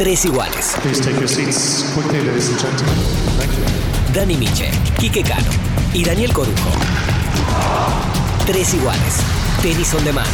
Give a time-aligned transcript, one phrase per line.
[0.00, 0.76] Tres iguales.
[4.14, 5.50] Dani Miche, Quique Cano
[5.92, 6.70] y Daniel Corujo.
[8.46, 9.16] Tres iguales.
[9.60, 10.26] Tenis on demand.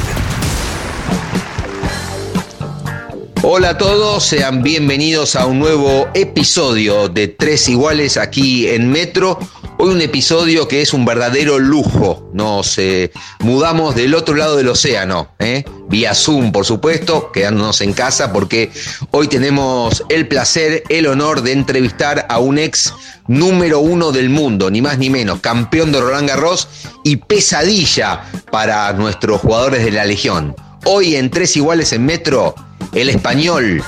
[3.42, 9.36] Hola a todos, sean bienvenidos a un nuevo episodio de Tres Iguales aquí en Metro.
[9.78, 12.30] Hoy un episodio que es un verdadero lujo.
[12.32, 15.64] Nos eh, mudamos del otro lado del océano, ¿eh?
[15.90, 18.70] vía Zoom, por supuesto, quedándonos en casa, porque
[19.10, 22.94] hoy tenemos el placer, el honor de entrevistar a un ex
[23.28, 26.68] número uno del mundo, ni más ni menos, campeón de Roland Garros
[27.04, 30.56] y pesadilla para nuestros jugadores de la Legión.
[30.86, 32.54] Hoy en Tres Iguales en Metro,
[32.94, 33.84] el español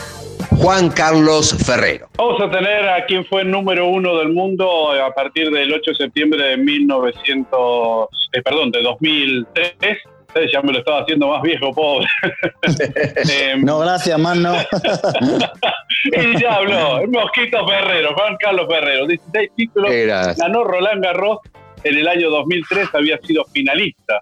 [0.50, 2.08] Juan Carlos Ferrero.
[2.16, 5.90] Vamos a tener a quien fue el número uno del mundo a partir del 8
[5.90, 9.98] de septiembre de 1900, eh, perdón, de 2003.
[10.52, 12.06] Ya me lo estaba haciendo más viejo, pobre.
[12.62, 14.54] eh, no, gracias, más no.
[16.04, 19.90] y ya habló, el Mosquito Ferrero, Juan Carlos Ferrero, 16 títulos,
[20.36, 21.38] ganó Roland Garros
[21.82, 24.20] en el año 2003, había sido finalista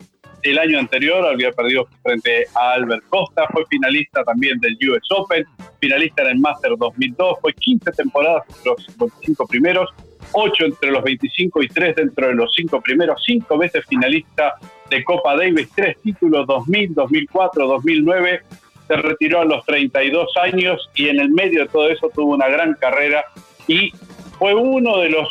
[0.51, 5.45] el año anterior había perdido frente a Albert Costa, fue finalista también del US Open,
[5.81, 9.91] finalista en el Master 2002, fue 15 temporadas entre los 55 primeros,
[10.33, 14.55] 8 entre los 25 y 3 dentro de los 5 primeros, 5 veces finalista
[14.91, 18.43] de Copa Davis, 3 títulos 2000, 2004, 2009,
[18.87, 22.49] se retiró a los 32 años y en el medio de todo eso tuvo una
[22.49, 23.25] gran carrera
[23.67, 23.91] y
[24.39, 25.29] fue uno de los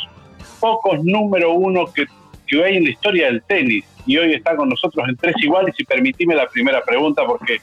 [0.60, 2.06] pocos número uno que,
[2.48, 5.76] que hay en la historia del tenis y hoy está con nosotros en Tres Iguales
[5.78, 7.60] y permitime la primera pregunta porque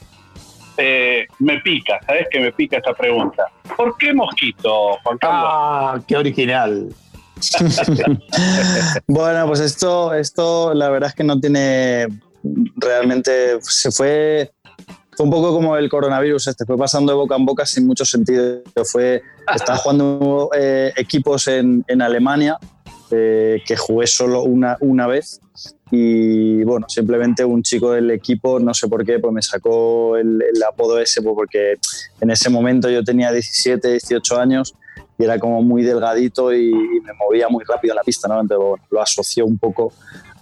[0.76, 3.44] eh, me pica, ¿sabes que me pica esta pregunta?
[3.76, 5.44] ¿Por qué Mosquito, Juan Carlos?
[5.46, 6.88] Ah, qué original.
[9.06, 12.06] bueno, pues esto, esto la verdad es que no tiene
[12.76, 14.52] realmente, se fue,
[15.16, 18.04] fue un poco como el coronavirus, este fue pasando de boca en boca sin mucho
[18.04, 18.62] sentido.
[18.90, 19.22] Fue,
[19.54, 22.58] estaba jugando eh, equipos en, en Alemania
[23.12, 25.40] eh, que jugué solo una, una vez
[25.90, 30.42] y bueno, simplemente un chico del equipo, no sé por qué, pues me sacó el,
[30.66, 31.74] apodo ese, pues porque
[32.20, 34.74] en ese momento yo tenía 17, 18 años
[35.18, 38.40] y era como muy delgadito y, me movía muy rápido en la pista, ¿no?
[38.40, 39.92] Entonces bueno, lo asoció un poco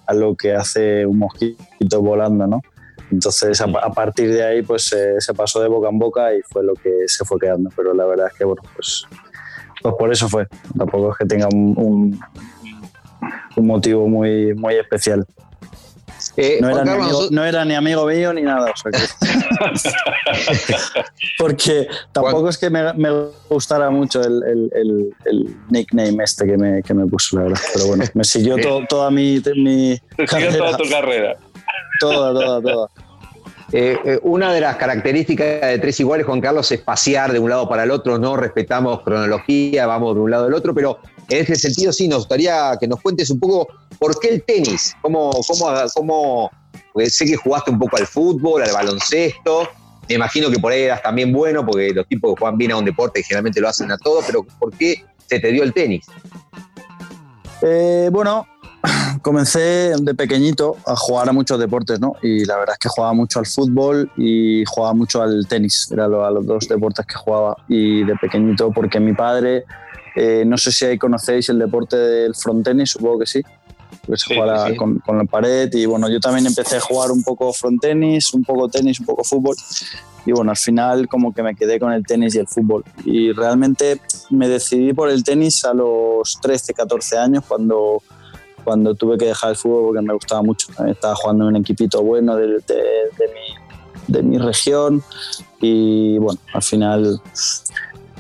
[0.07, 2.63] a lo que hace un mosquito volando, ¿no?
[3.11, 6.75] Entonces a, partir de ahí pues se pasó de boca en boca y fue lo
[6.75, 9.05] que se fue quedando, pero la verdad es que bueno, pues,
[9.83, 10.47] pues por eso fue,
[10.79, 12.21] tampoco es que tenga un un
[13.57, 15.27] motivo muy, muy especial.
[16.37, 18.73] Eh, no, era amigo, no, era ni amigo, mío ni nada.
[21.39, 22.93] porque tampoco es que me,
[23.49, 25.15] gustara mucho el,
[25.71, 27.61] nickname este que me, que me, puso, la verdad.
[27.75, 30.59] Pero bueno, me siguió toda mi, mi carrera.
[30.59, 31.37] toda tu carrera.
[32.01, 32.89] Toda, toda, toda.
[33.73, 37.51] Eh, eh, una de las características de Tres Iguales, Juan Carlos, es pasear de un
[37.51, 40.99] lado para el otro, no respetamos cronología, vamos de un lado al otro, pero
[41.31, 43.69] en ese sentido sí nos gustaría que nos cuentes un poco
[43.99, 45.31] por qué el tenis, cómo,
[45.95, 46.51] cómo,
[47.07, 49.69] sé que jugaste un poco al fútbol, al baloncesto,
[50.09, 52.77] me imagino que por ahí eras también bueno, porque los tipos que juegan bien a
[52.77, 56.05] un deporte generalmente lo hacen a todo, pero ¿por qué se te dio el tenis?
[57.63, 58.47] Eh, bueno,
[59.23, 62.17] comencé de pequeñito a jugar a muchos deportes, ¿no?
[62.23, 66.11] Y la verdad es que jugaba mucho al fútbol y jugaba mucho al tenis, eran
[66.11, 67.57] los dos deportes que jugaba.
[67.69, 69.65] Y de pequeñito, porque mi padre
[70.17, 73.43] eh, no sé si ahí conocéis el deporte del frontenis, supongo que sí.
[74.07, 75.73] Que se juega Con, la pared.
[75.73, 79.25] Y bueno, yo también empecé a jugar un poco frontenis, un poco tenis, un poco
[79.25, 79.57] fútbol.
[80.27, 82.85] Y bueno, al final como que me quedé con el tenis y el fútbol.
[83.05, 84.01] Y realmente
[84.31, 88.03] me decidí por el tenis a los 13, 14 años cuando,
[88.65, 90.69] cuando tuve que dejar el fútbol porque me gustaba mucho.
[90.87, 95.03] Estaba jugando en un equipito bueno de, de, de mi, de mi región.
[95.61, 97.21] Y bueno, al final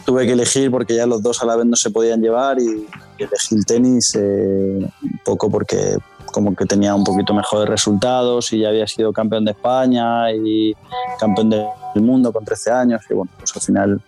[0.04, 2.86] tuve que elegir porque ya los dos a la vez no se podían llevar y,
[3.18, 5.98] elegí el tenis eh, un poco porque
[6.32, 10.74] como que tenía un poquito mejores resultados y ya había sido campeón de España y
[11.18, 14.00] campeón del mundo con 13 años y bueno, pues al final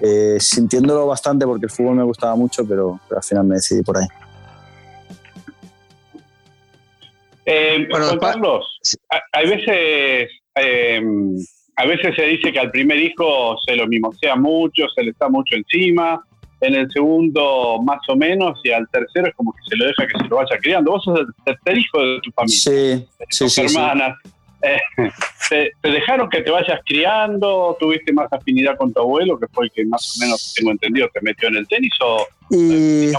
[0.00, 3.98] eh, sintiéndolo bastante porque el fútbol me gustaba mucho, pero, al final me decidí por
[3.98, 4.06] ahí.
[7.44, 8.80] Eh, bueno, Carlos,
[9.32, 10.30] hay veces
[11.80, 15.30] a veces se dice que al primer hijo se lo mimosea mucho, se le está
[15.30, 16.22] mucho encima,
[16.60, 20.06] en el segundo más o menos, y al tercero es como que se lo deja
[20.06, 20.90] que se lo vaya criando.
[20.90, 24.18] Vos sos el tercer hijo de tu familia, sí, de tus sí, hermanas.
[24.62, 24.78] Eh,
[25.48, 27.74] te, dejaron que te vayas criando?
[27.80, 31.08] ¿Tuviste más afinidad con tu abuelo, que fue el que más o menos, tengo entendido,
[31.14, 31.92] te metió en el tenis?
[32.02, 33.12] O, y,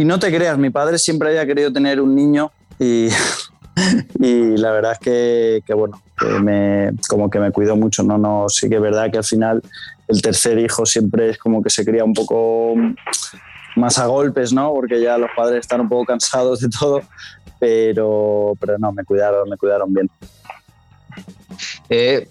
[0.00, 3.08] y no te creas, mi padre siempre había querido tener un niño y
[4.18, 6.00] y la verdad es que, bueno,
[6.42, 8.18] me, como que me cuidó mucho, ¿no?
[8.18, 9.62] no Sí que es verdad que al final
[10.08, 12.74] el tercer hijo siempre es como que se cría un poco
[13.76, 14.72] más a golpes, ¿no?
[14.72, 17.02] Porque ya los padres están un poco cansados de todo,
[17.58, 20.10] pero, pero no, me cuidaron, me cuidaron bien.
[21.88, 22.26] Eh,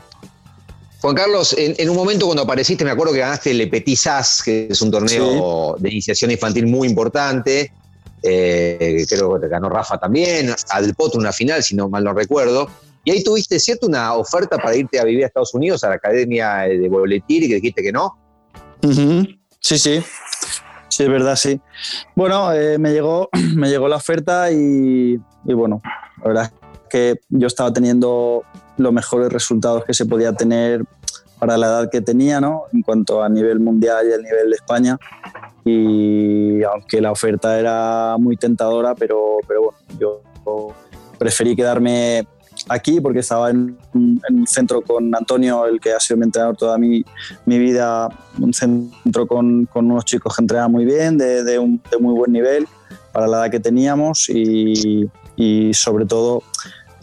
[1.02, 4.00] Juan Carlos, en, un momento cuando apareciste, me acuerdo que ganaste el Petit
[4.44, 7.72] que es un torneo de iniciación infantil muy importante.
[8.28, 12.68] Eh, creo que ganó Rafa también, Al Potro una final, si no mal no recuerdo.
[13.04, 13.86] Y ahí tuviste, ¿cierto?
[13.86, 17.48] Una oferta para irte a vivir a Estados Unidos, a la Academia de Boletín, y
[17.48, 18.18] que dijiste que no.
[19.60, 20.04] Sí, sí.
[20.90, 21.60] Sí, es verdad, sí.
[22.16, 25.82] Bueno, eh, me, llegó, me llegó la oferta y, y, bueno,
[26.18, 28.44] la verdad es que yo estaba teniendo
[28.78, 30.84] los mejores resultados que se podía tener
[31.40, 32.64] para la edad que tenía, ¿no?
[32.74, 34.98] En cuanto a nivel mundial y a nivel de España.
[35.64, 40.22] Y aunque la oferta era muy tentadora, pero, pero bueno, yo
[41.18, 42.28] preferí quedarme
[42.70, 46.78] aquí porque estaba en, un centro con Antonio, el que ha sido mi entrenador toda
[46.78, 47.04] mi,
[47.46, 48.10] mi vida,
[48.40, 52.68] un centro con, con, unos chicos que entrenan muy bien, de, de, muy buen nivel
[53.12, 56.44] para la edad que teníamos y, y sobre todo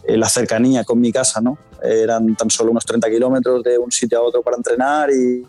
[0.04, 1.58] eh, la cercanía con mi casa, ¿no?
[1.82, 5.44] Eran tan solo unos 30 kilómetros de un sitio a otro para entrenar y,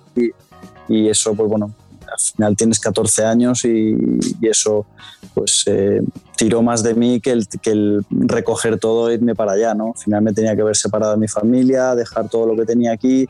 [0.88, 3.96] y, eso, pues bueno, al final tienes 14 años y,
[4.42, 4.86] eso
[5.34, 6.02] pues eh,
[6.38, 9.94] tiró más de mí que el, que el recoger todo e irme para allá, ¿no?
[9.96, 12.92] Al final me tenía que ver separado de mi familia, dejar todo lo que tenía
[12.92, 13.28] aquí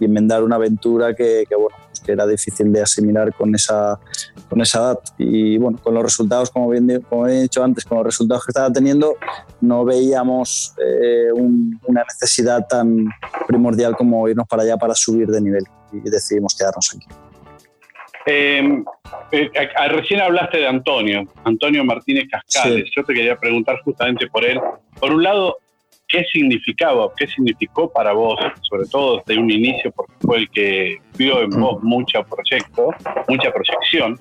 [0.00, 3.98] y enmendar una aventura que, que bueno, pues que era difícil de asimilar con esa,
[4.48, 4.98] con esa edad.
[5.18, 8.50] Y bueno, con los resultados, como, bien, como he dicho antes, con los resultados que
[8.50, 9.16] estaba teniendo,
[9.60, 13.06] no veíamos eh, una necesidad tan
[13.46, 17.06] primordial como irnos para allá para subir de nivel y decidimos quedarnos aquí.
[18.26, 18.84] Em,
[19.32, 19.50] eh,
[19.90, 22.90] recién hablaste de Antonio, Antonio Martínez Cascales.
[22.96, 24.58] Yo te quería preguntar justamente por él.
[24.98, 25.58] Por un lado,
[26.08, 30.98] ¿qué significaba, qué significó para vos, sobre todo desde un inicio, porque fue el que
[31.16, 32.90] vio en vos mucho proyecto,
[33.28, 34.18] mucha proyección?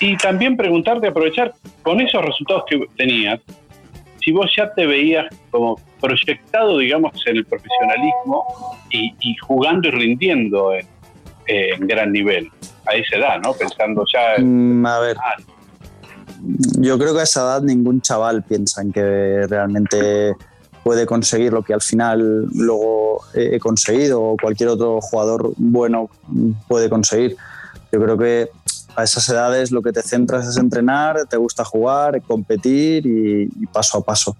[0.00, 3.40] Y también preguntarte, aprovechar con esos resultados que tenías,
[4.22, 8.44] si vos ya te veías como proyectado, digamos, en el profesionalismo
[8.90, 10.86] y, jugando y rindiendo en,
[11.86, 12.48] gran nivel
[12.86, 13.52] a esa edad, ¿no?
[13.54, 14.40] Pensando ya.
[14.42, 15.16] Mm, a ver.
[16.78, 20.34] Yo creo que a esa edad ningún chaval piensa en que realmente
[20.82, 26.08] puede conseguir lo que al final luego he conseguido o cualquier otro jugador bueno
[26.68, 27.36] puede conseguir.
[27.92, 28.50] Yo creo que
[28.96, 33.98] a esas edades lo que te centras es entrenar, te gusta jugar, competir y, paso
[33.98, 34.36] a paso.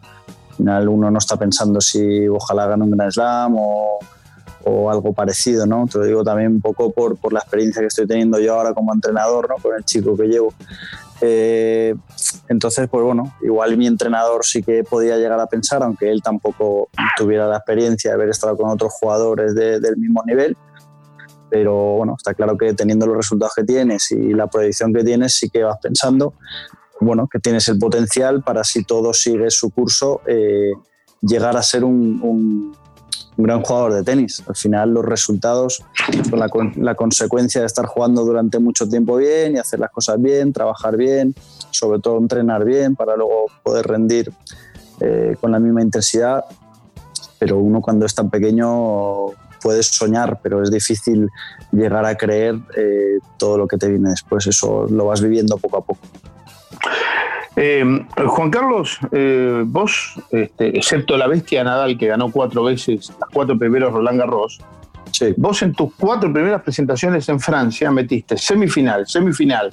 [0.51, 3.99] Al final uno no está pensando si ojalá gane un Grand Slam o,
[4.65, 5.87] o, algo parecido, ¿no?
[5.87, 8.75] Te lo digo también un poco por, por, la experiencia que estoy teniendo yo ahora
[8.75, 9.57] como entrenador, ¿no?
[9.57, 10.53] Con el chico que llevo.
[11.21, 11.95] Eh,
[12.49, 16.89] entonces, pues bueno, igual mi entrenador sí que podía llegar a pensar, aunque él tampoco
[17.17, 20.57] tuviera la experiencia de haber estado con otros jugadores del mismo nivel,
[21.51, 25.35] pero bueno, está claro que teniendo los resultados que tienes y la proyección que tienes,
[25.35, 26.35] sí que vas pensando,
[27.01, 30.73] bueno, que tienes el potencial para si todo sigue su curso, eh,
[31.21, 32.75] llegar a ser un,
[33.37, 34.43] gran jugador de tenis.
[34.47, 35.83] Al final los resultados
[36.29, 40.21] son la, la, consecuencia de estar jugando durante mucho tiempo bien y hacer las cosas
[40.21, 41.35] bien, trabajar bien,
[41.71, 44.33] sobre todo entrenar bien para luego poder rendir
[45.01, 46.45] eh, con la misma intensidad.
[47.39, 49.29] Pero uno cuando es tan pequeño
[49.63, 51.29] puedes soñar, pero es difícil
[51.73, 54.47] llegar a creer eh, todo lo que te viene después.
[54.47, 56.01] Eso lo vas viviendo poco a poco.
[57.57, 63.29] Eh, Juan Carlos, eh, vos, este, excepto la bestia Nadal, que ganó cuatro veces, las
[63.33, 64.61] cuatro primeros Roland Garros,
[65.37, 69.71] vos en tus cuatro primeras presentaciones en Francia metiste semifinal, semifinal,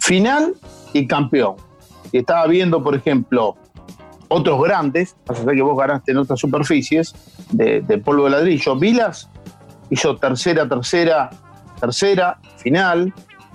[0.00, 0.54] final
[0.92, 1.56] y campeón.
[2.12, 3.56] Y estaba viendo, por ejemplo,
[4.28, 7.14] otros grandes, a que vos ganaste en otras superficies
[7.50, 8.76] de, polvo de ladrillo.
[8.76, 9.28] Vilas
[9.90, 11.30] hizo tercera, tercera,
[11.80, 13.12] tercera, final.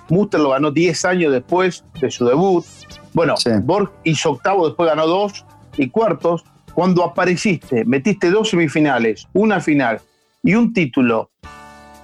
[0.09, 2.65] Muster lo ganó 10 años después de su debut.
[3.13, 5.45] Bueno, Borg hizo octavo, después ganó dos
[5.77, 6.43] y cuartos.
[6.73, 9.99] Cuando apareciste, metiste dos semifinales, una final
[10.41, 11.29] y un título.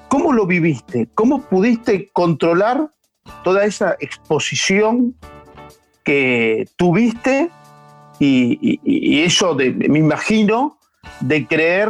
[0.10, 1.08] ¿Cómo lo viviste?
[1.14, 2.90] ¿Cómo pudiste controlar
[3.44, 5.16] toda esa exposición
[6.04, 7.50] que tuviste
[8.20, 10.80] y, eso me imagino
[11.20, 11.90] de creer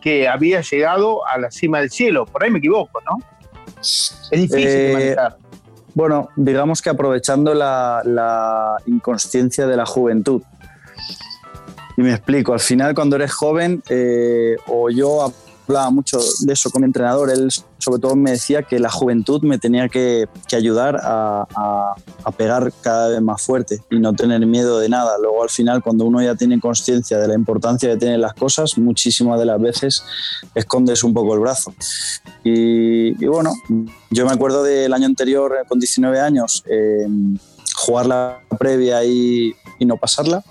[0.00, 2.26] que había llegado a la cima del cielo.
[2.26, 3.18] Por ahí me equivoco, ¿no?
[3.80, 5.36] Es difícil de eh, manejar.
[5.98, 10.42] Bueno, digamos que aprovechando la, inconsciencia de la juventud.
[11.96, 15.32] Y me explico, al final cuando eres joven, eh, o yo
[15.68, 17.30] hablaba mucho de eso con mi entrenador.
[17.30, 21.94] Él sobre todo me decía que la juventud me tenía que, ayudar a,
[22.36, 25.18] pegar cada vez más fuerte y no tener miedo de nada.
[25.20, 28.78] Luego al final cuando uno ya tiene conciencia de la importancia que tienen las cosas,
[28.78, 30.02] muchísimas de las veces
[30.54, 31.74] escondes un poco el brazo.
[32.44, 33.52] Y, bueno,
[34.10, 37.06] yo me acuerdo del año anterior, con 19 años, eh,
[37.74, 40.42] jugar la previa y, y no pasarla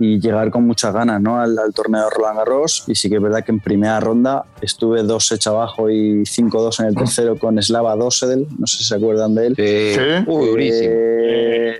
[0.00, 1.38] y llegar con muchas ganas ¿no?
[1.38, 2.84] al, torneo de Roland Garros.
[2.88, 6.80] Y sí que es verdad que en primera ronda estuve dos hecha abajo y 5-2
[6.80, 9.54] en el tercero con Slava Dosedel, no sé si se acuerdan de él.
[9.56, 10.90] Sí, Uy, durísimo.
[10.92, 11.78] Eh,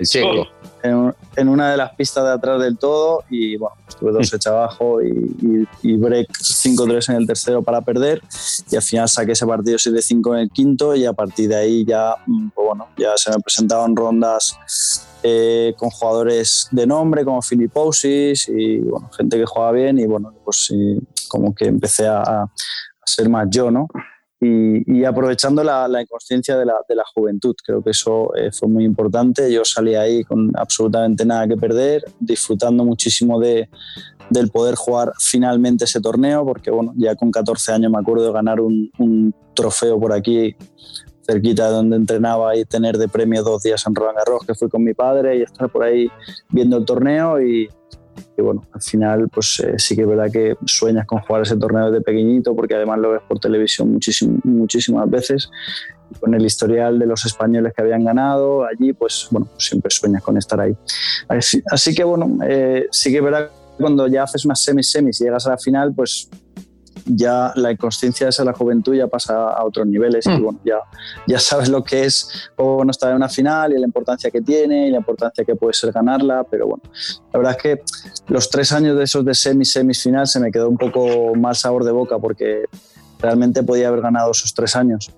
[0.82, 5.02] en, una de las pistas de atrás del todo y bueno, estuve dos hecha abajo
[5.02, 8.22] y, y, break 5-3 en el tercero para perder
[8.70, 11.84] y al final saqué ese partido 7-5 en el quinto y a partir de ahí
[11.84, 14.56] ya, mm, pues bueno, ya se me presentaban rondas
[15.22, 20.32] eh, con jugadores de nombre como Filiposis y bueno, gente que juega bien y bueno,
[20.44, 20.72] pues
[21.28, 22.46] como que empecé a,
[23.04, 23.88] ser más yo, ¿no?
[24.42, 28.84] Y, aprovechando la, inconsciencia de la, de la, juventud, creo que eso eh, fue muy
[28.84, 29.52] importante.
[29.52, 33.68] Yo salí ahí con absolutamente nada que perder, disfrutando muchísimo de,
[34.30, 38.32] del poder jugar finalmente ese torneo, porque bueno, ya con 14 años me acuerdo de
[38.32, 40.56] ganar un, trofeo por aquí
[41.26, 44.70] cerquita de donde entrenaba y tener de premio dos días en Roland Garros, que fui
[44.70, 46.08] con mi padre y estar por ahí
[46.48, 47.68] viendo el torneo y,
[48.38, 51.90] bueno, al final pues eh, sí que es verdad que sueñas con jugar ese torneo
[51.90, 53.98] desde pequeñito porque además lo ves por televisión
[54.44, 55.50] muchísimas veces
[56.18, 60.36] con el historial de los españoles que habían ganado allí, pues bueno, siempre sueñas con
[60.36, 60.76] estar ahí.
[61.28, 65.20] Así, que bueno, eh, sí que es verdad que cuando ya haces unas semis semis
[65.20, 66.28] y llegas a la final, pues
[67.06, 70.42] ya la inconsciencia esa de la juventud ya pasa a otros niveles y mm.
[70.42, 70.78] bueno, ya,
[71.26, 74.88] ya sabes lo que es no estar en una final y la importancia que tiene
[74.88, 76.82] y la importancia que puede ser ganarla, pero bueno,
[77.32, 77.82] la verdad es que
[78.28, 81.54] los tres años de esos de semis, semis final se me quedó un poco mal
[81.54, 82.64] sabor de boca porque
[83.18, 85.10] realmente podía haber ganado esos tres años.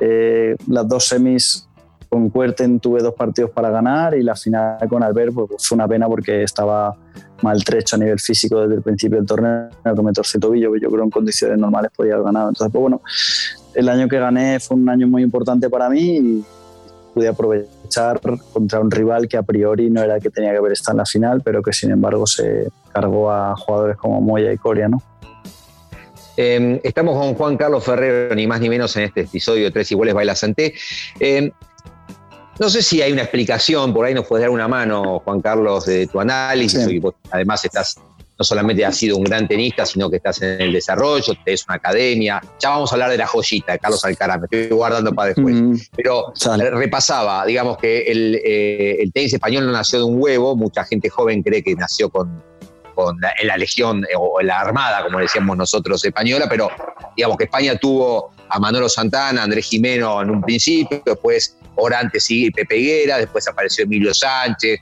[0.00, 1.68] Eh, las dos semis
[2.12, 5.88] con Cuerten tuve dos partidos para ganar y la final con Albert pues, fue una
[5.88, 6.94] pena porque estaba
[7.40, 10.90] maltrecho a nivel físico desde el principio del torneo, que me torcí tobillo, que yo
[10.90, 12.50] creo en condiciones normales podía haber ganado.
[12.50, 13.00] Entonces, pues bueno,
[13.74, 16.44] el año que gané fue un año muy importante para mí y
[17.14, 18.20] pude aprovechar
[18.52, 20.98] contra un rival que a priori no era el que tenía que haber estado en
[20.98, 25.02] la final, pero que sin embargo se cargó a jugadores como Moya y Coria, ¿no?
[26.36, 29.90] Em, estamos con Juan Carlos Ferrero, ni más ni menos en este episodio de Tres
[29.92, 30.74] Iguales Baila Santé.
[31.20, 31.52] Eh,
[32.62, 35.84] no sé si hay una explicación, por ahí nos puedes dar una mano, Juan Carlos,
[35.84, 36.86] de tu análisis.
[37.32, 37.96] además, estás,
[38.38, 41.74] no solamente has sido un gran tenista, sino que estás en el desarrollo, tenés una
[41.74, 42.40] academia.
[42.60, 45.56] Ya vamos a hablar de la joyita de Carlos Alcaraz, me estoy guardando para después.
[45.56, 46.32] Mm, Pero
[46.70, 51.42] repasaba, digamos que eh, el, tenis español no nació de un huevo, mucha gente joven
[51.42, 52.44] cree que nació con,
[52.94, 56.70] con la, legión eh, o la armada, como decíamos nosotros, española, pero
[57.16, 62.50] digamos que España tuvo a Manolo Santana, Andrés Jimeno en un principio, después Orante sí,
[62.50, 64.80] Pepe Higuera, después apareció Emilio Sánchez,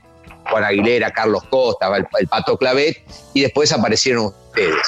[0.49, 3.03] Juan Aguilera, Carlos Costa, el, Pato Clavet,
[3.33, 4.87] y después aparecieron ustedes.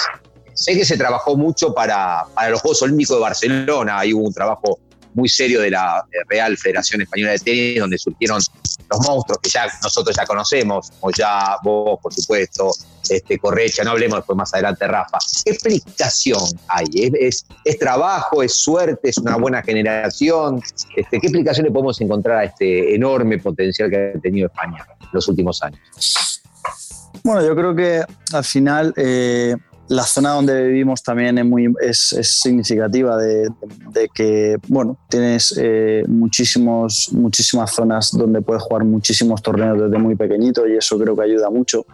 [0.54, 4.34] Sé que se trabajó mucho para, para los Juegos Olímpicos de Barcelona, ahí hubo un
[4.34, 4.80] trabajo
[5.14, 8.42] muy serio de la Real Federación Española de Tenis, donde surgieron
[8.90, 12.72] los monstruos que ya nosotros ya conocemos, como ya vos, por supuesto,
[13.10, 15.18] este, Correcha, no hablemos después más adelante, Rafa.
[15.44, 16.86] ¿Qué explicación hay?
[16.94, 20.62] ¿Es, es, trabajo, es suerte, es una buena generación?
[20.96, 25.08] Este, ¿Qué explicación le podemos encontrar a este enorme potencial que ha tenido España en
[25.12, 25.80] los últimos años?
[27.24, 29.56] Bueno, yo creo que al final eh,
[29.90, 33.50] la zona donde vivimos también es, muy, es, significativa de,
[34.14, 40.68] que, bueno, tienes eh, muchísimos, muchísimas zonas donde puedes jugar muchísimos torneos desde muy pequeñito
[40.68, 41.86] y eso creo que ayuda mucho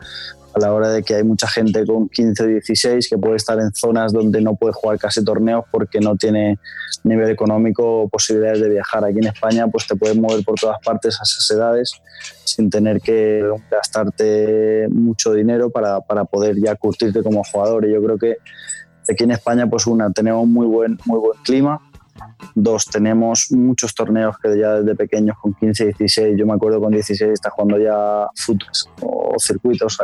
[0.54, 3.60] a la hora de que hay mucha gente con 15 o 16 que puede estar
[3.60, 6.60] en zonas donde no puede jugar casi torneos porque no tiene
[7.04, 9.06] nivel económico o posibilidades de viajar.
[9.06, 11.92] Aquí en España pues te puedes mover por todas partes a esas edades
[12.44, 17.86] sin tener que gastarte mucho dinero para, para poder ya curtirte como jugador.
[17.86, 18.38] Y yo creo que
[19.10, 21.80] aquí en España pues una, tenemos muy buen, muy buen clima,
[22.62, 26.92] Dos, tenemos muchos torneos que ya desde pequeños, con 15, 16, yo me acuerdo con
[26.92, 28.68] 16 está jugando ya fútbol
[29.02, 29.98] o circuitos,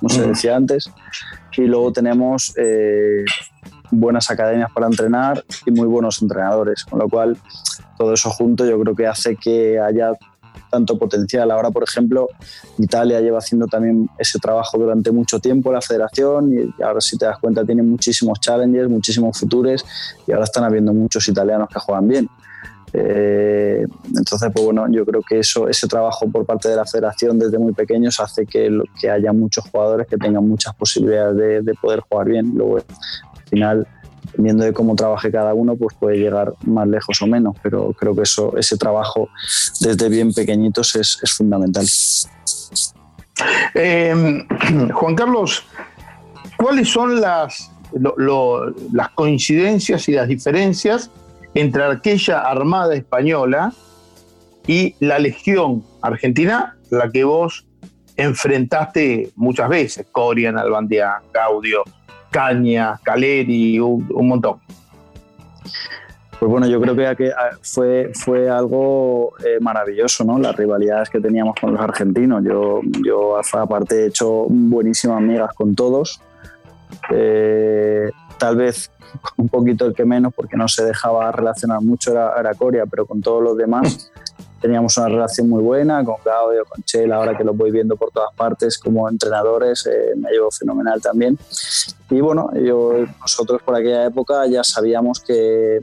[0.00, 0.90] no se decía antes.
[1.56, 3.24] Y luego tenemos eh,
[3.90, 7.36] buenas academias para entrenar y muy buenos entrenadores, con lo cual
[7.98, 10.12] todo eso junto yo creo que hace que haya
[10.70, 11.50] tanto potencial.
[11.50, 12.28] Ahora, por ejemplo,
[12.78, 17.26] Italia lleva haciendo también ese trabajo durante mucho tiempo, la federación, y ahora si te
[17.26, 19.84] das cuenta tiene muchísimos challenges, muchísimos futuros,
[20.26, 22.28] y ahora están habiendo muchos italianos que juegan bien.
[22.92, 27.38] Eh, entonces, pues bueno, yo creo que eso, ese trabajo por parte de la federación
[27.38, 28.70] desde muy pequeños hace que,
[29.00, 32.52] que haya muchos jugadores que tengan muchas posibilidades de, poder jugar bien.
[32.54, 32.78] Luego,
[33.48, 33.86] final,
[34.30, 38.14] dependiendo de cómo trabaje cada uno, pues puede llegar más lejos o menos, pero creo
[38.14, 39.28] que eso, ese trabajo
[39.80, 41.86] desde bien pequeñitos es, fundamental.
[43.74, 44.46] Em,
[44.92, 45.64] Juan Carlos,
[46.56, 47.70] ¿cuáles son las,
[48.92, 51.10] las coincidencias y las diferencias
[51.54, 53.72] entre aquella Armada Española
[54.66, 57.66] y la Legión Argentina, la que vos
[58.16, 61.84] enfrentaste muchas veces, Corian, Albandián, Gaudio,
[62.30, 64.58] Caña, Caleri, un, montón.
[66.38, 67.32] Pues bueno, yo creo que
[67.62, 70.38] fue, fue algo eh, maravilloso, ¿no?
[70.38, 72.44] Las rivalidades que teníamos con los argentinos.
[72.44, 76.20] Yo, yo aparte, he hecho buenísimas amigas con todos.
[77.10, 78.90] Eh, tal vez
[79.36, 83.04] un poquito el que menos, porque no se dejaba relacionar mucho, era, era Coria, pero
[83.04, 84.12] con todos los demás
[84.60, 88.10] teníamos una relación muy buena con Claudio, con Chela, ahora que los voy viendo por
[88.10, 91.38] todas partes como entrenadores, eh, me llevo fenomenal también.
[92.10, 95.82] Y bueno, yo, nosotros por aquella época ya sabíamos que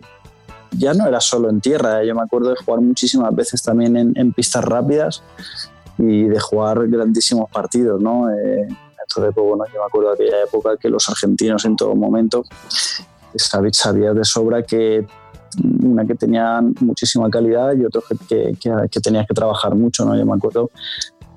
[0.72, 4.34] ya no era solo en tierra, yo me acuerdo de jugar muchísimas veces también en,
[4.34, 5.24] pistas rápidas
[5.98, 8.30] y de jugar grandísimos partidos, ¿no?
[8.30, 8.68] Eh,
[9.08, 12.44] entonces, pues bueno, yo me acuerdo de aquella época que los argentinos en todo momento
[13.38, 15.06] sabías de sobra que
[15.84, 20.18] una que tenía muchísima calidad y otros que, que, tenías que trabajar mucho, ¿no?
[20.18, 20.70] Yo me acuerdo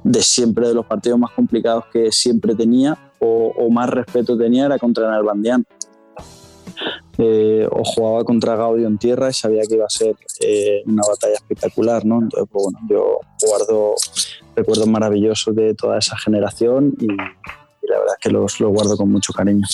[0.05, 4.79] de siempre de los partidos más complicados que siempre tenía o, más respeto tenía era
[4.79, 5.65] contra Nalbandián.
[7.21, 11.03] Eh, o jugaba contra Gaudio en tierra y sabía que iba a ser eh, una
[11.09, 12.23] batalla espectacular, ¿no?
[12.23, 13.95] Entonces, pues, bueno, yo guardo
[14.55, 19.11] recuerdos maravillosos de toda esa generación y, la verdad es que los, los guardo con
[19.11, 19.67] mucho cariño.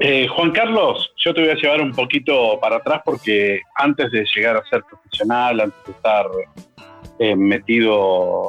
[0.00, 4.24] Eh, Juan Carlos, yo te voy a llevar un poquito para atrás porque antes de
[4.32, 6.26] llegar a ser profesional, antes de estar
[7.18, 8.48] eh, metido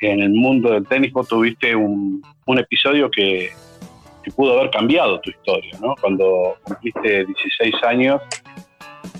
[0.00, 2.20] en el mundo del tenis, tuviste un,
[2.58, 3.50] episodio que,
[4.34, 5.94] pudo haber cambiado tu historia, ¿no?
[6.00, 8.20] Cuando cumpliste 16 años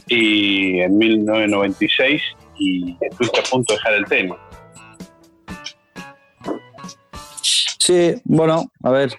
[0.08, 2.22] y en 1996
[2.58, 4.34] y estuviste a punto de dejar el tenis.
[7.78, 9.16] Sí, bueno, a ver,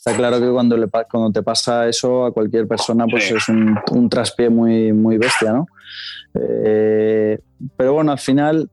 [0.00, 3.78] Está claro que cuando, le, cuando te pasa eso a cualquier persona, pues es un,
[3.92, 5.66] un, traspié muy, muy bestia, ¿no?
[6.32, 7.38] Eh,
[7.76, 8.70] pero bueno, al final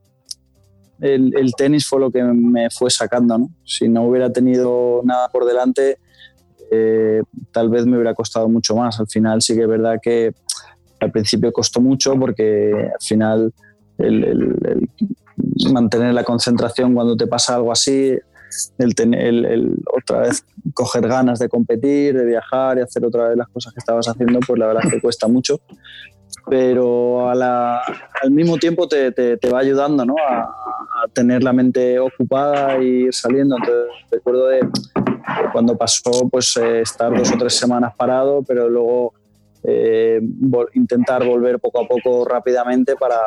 [1.02, 3.50] el, el, tenis fue lo que me fue sacando, ¿no?
[3.66, 5.98] Si no hubiera tenido nada por delante,
[6.72, 8.98] eh, tal vez me hubiera costado mucho más.
[9.02, 10.34] Al final sí que es verdad que
[11.02, 13.54] al principio costó mucho porque al final
[13.98, 14.90] el, el,
[15.74, 18.18] mantener la concentración cuando te pasa algo así
[18.78, 23.38] el, el, el, otra vez coger ganas de competir, de viajar y hacer otra vez
[23.38, 25.60] las cosas que estabas haciendo, pues la verdad es que cuesta mucho.
[26.50, 30.16] Pero al mismo tiempo te, te, va ayudando ¿no?
[30.18, 30.48] a,
[31.14, 33.58] tener la mente ocupada y ir saliendo.
[33.58, 34.62] Entonces, recuerdo de
[35.52, 39.14] cuando pasó pues eh, estar dos o tres semanas parado, pero luego
[39.70, 40.22] eh,
[40.76, 43.20] intentar volver poco a poco rápidamente para,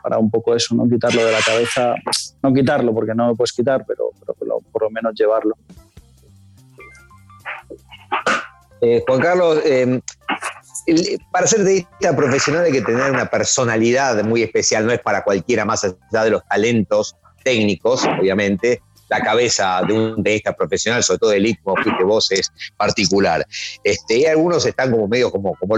[0.00, 1.94] para, un poco eso, no quitarlo de la cabeza,
[2.40, 4.12] no quitarlo porque no lo puedes quitar, pero,
[4.70, 5.56] por lo menos llevarlo.
[8.80, 10.00] Eh, Juan Carlos, eh,
[11.32, 15.64] para ser tenista profesional hay que tener una personalidad muy especial, no es para cualquiera
[15.64, 18.82] más allá de los talentos técnicos, obviamente.
[19.08, 23.46] La cabeza de un tenista profesional, sobre todo de elite, como fuiste vos, es particular.
[23.84, 25.76] Este, y algunos están como medio como, como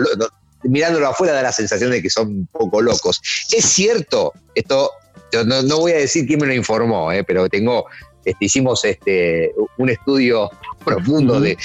[0.62, 3.20] mirándolo afuera da la sensación de que son un poco locos.
[3.52, 4.90] Es cierto, esto
[5.46, 7.86] no, no voy a decir quién me lo informó, eh, pero tengo
[8.24, 10.50] este, hicimos este, un estudio
[10.84, 11.56] profundo de,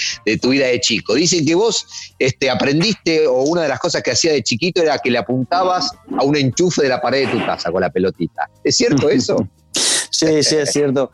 [0.41, 1.13] tu vida de chico.
[1.13, 1.86] Dicen que vos
[2.19, 5.91] este, aprendiste, o una de las cosas que hacía de chiquito era que le apuntabas
[6.17, 8.49] a un enchufe de la pared de tu casa con la pelotita.
[8.63, 9.47] ¿Es cierto eso?
[9.71, 11.12] sí, sí, es cierto.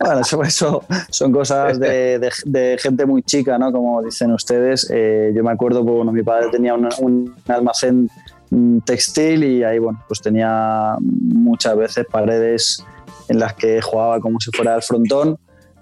[0.00, 3.72] Bueno, eso, son cosas de, gente muy chica, ¿no?
[3.72, 4.90] Como dicen ustedes.
[4.92, 8.10] Eh, yo me acuerdo bueno, mi padre tenía un almacén
[8.50, 12.84] mm, textil y ahí, bueno, pues tenía muchas veces paredes
[13.28, 15.38] en las que jugaba como si fuera el frontón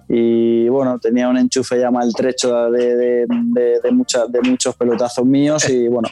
[0.08, 5.68] y bueno, tenía un enchufe ya maltrecho de, de, de, de, de muchos pelotazos míos
[5.70, 6.08] y bueno,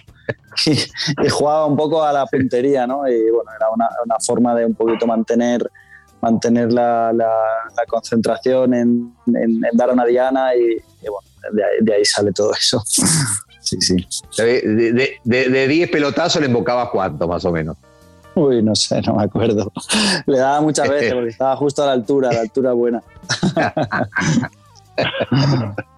[0.66, 3.06] y, jugaba un poco a la puntería, ¿no?
[3.06, 5.70] Y bueno, era una, una forma de un poquito mantener,
[6.20, 10.76] mantener la, la, concentración en, en, dar una diana y,
[11.08, 12.82] bueno, de ahí, sale todo eso.
[13.60, 13.96] sí, sí.
[14.36, 17.76] De 10 pelotazos le embocabas cuánto, más o menos.
[18.34, 19.72] Uy, no sé, no me acuerdo.
[20.26, 23.02] Le daba muchas veces porque estaba justo a la altura, a la altura buena.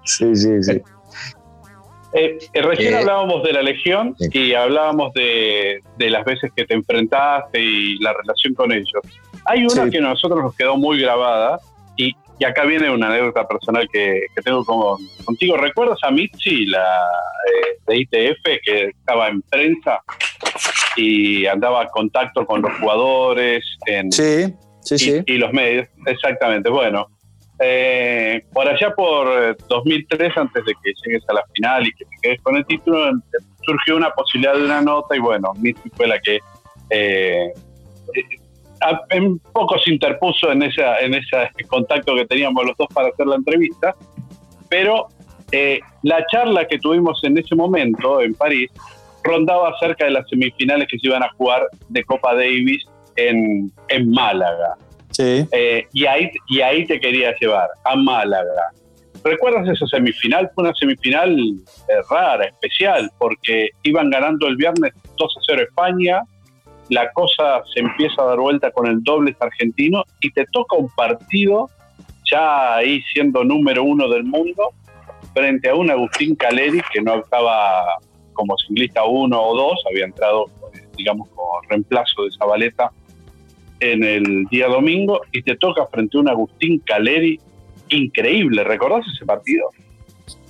[0.04, 0.82] sí, sí, sí.
[2.14, 6.74] Eh, eh, recién eh, hablábamos de la Legión y hablábamos de, las veces que te
[6.74, 9.02] enfrentaste y la relación con ellos.
[9.44, 11.60] Hay una que a nosotros nos quedó muy grabada
[11.96, 15.56] y, y acá viene una anécdota personal que, tengo como, contigo.
[15.56, 17.02] ¿Recuerdas a Mitzi, la
[17.46, 20.00] eh, de ITF, que estaba en prensa
[20.96, 25.22] y andaba en contacto con los jugadores en, sí, sí, y, sí.
[25.26, 25.88] y los medios?
[26.06, 26.70] Exactamente.
[26.70, 27.08] Bueno,
[27.64, 32.16] eh, por allá por 2003, antes de que llegues a la final y que te
[32.22, 33.12] quedes con el título,
[33.64, 36.40] surgió una posibilidad de una nota y bueno, Mitzi fue la que
[36.90, 37.52] eh,
[39.18, 43.26] un poco se interpuso en, esa, en ese contacto que teníamos los dos para hacer
[43.26, 43.94] la entrevista,
[44.68, 45.08] pero
[45.50, 48.70] eh, la charla que tuvimos en ese momento en París
[49.22, 52.84] rondaba acerca de las semifinales que se iban a jugar de Copa Davis
[53.16, 54.76] en, en Málaga.
[55.10, 55.46] Sí.
[55.52, 58.72] Eh, y, ahí, y ahí te quería llevar, a Málaga.
[59.24, 60.50] ¿Recuerdas esa semifinal?
[60.54, 66.22] Fue una semifinal eh, rara, especial, porque iban ganando el viernes 2 a 0 España,
[66.92, 70.90] la cosa se empieza a dar vuelta con el doble argentino y te toca un
[70.90, 71.70] partido
[72.30, 74.72] ya ahí siendo número uno del mundo
[75.32, 77.84] frente a un Agustín Caleri que no estaba
[78.34, 80.46] como ciclista uno o dos, había entrado
[80.94, 82.90] digamos como reemplazo de Zabaleta
[83.80, 87.40] en el día domingo y te toca frente a un Agustín Caleri
[87.88, 88.64] increíble.
[88.64, 89.70] ¿Recordás ese partido?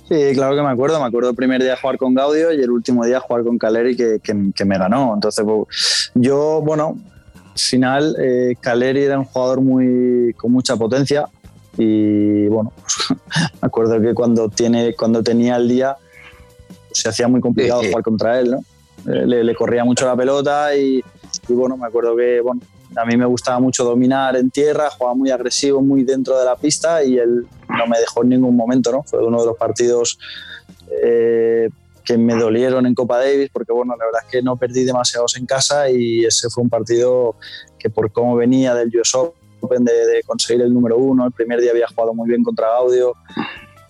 [0.09, 0.99] Sí, claro que me acuerdo.
[0.99, 3.95] Me acuerdo el primer día jugar con Gaudio y el último día jugar con Caleri
[3.95, 5.13] que, que, me ganó.
[5.13, 6.97] Entonces, pues, yo, bueno,
[7.35, 11.25] al final eh, Caleri era un jugador muy, con mucha potencia
[11.77, 12.71] y bueno,
[13.09, 15.95] me acuerdo que cuando, tiene, cuando tenía el día
[16.91, 18.59] se hacía muy complicado jugar contra él, ¿no?
[19.11, 21.03] Eh, le, corría mucho la pelota y,
[21.47, 22.61] y, bueno, me acuerdo que bueno,
[22.95, 26.55] a mí me gustaba mucho dominar en tierra, jugaba muy agresivo, muy dentro de la
[26.55, 29.03] pista y él no me dejó en ningún momento, ¿no?
[29.03, 30.17] Fue uno de los partidos
[31.03, 31.69] eh,
[32.03, 35.37] que me dolieron en Copa Davis porque, bueno, la verdad es que no perdí demasiados
[35.37, 37.35] en casa y ese fue un partido
[37.79, 41.71] que por cómo venía del US Open de, conseguir el número uno, el primer día
[41.71, 43.15] había jugado muy bien contra Gaudio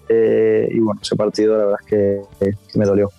[0.08, 3.10] eh, y, bueno, ese partido la verdad es que me dolió.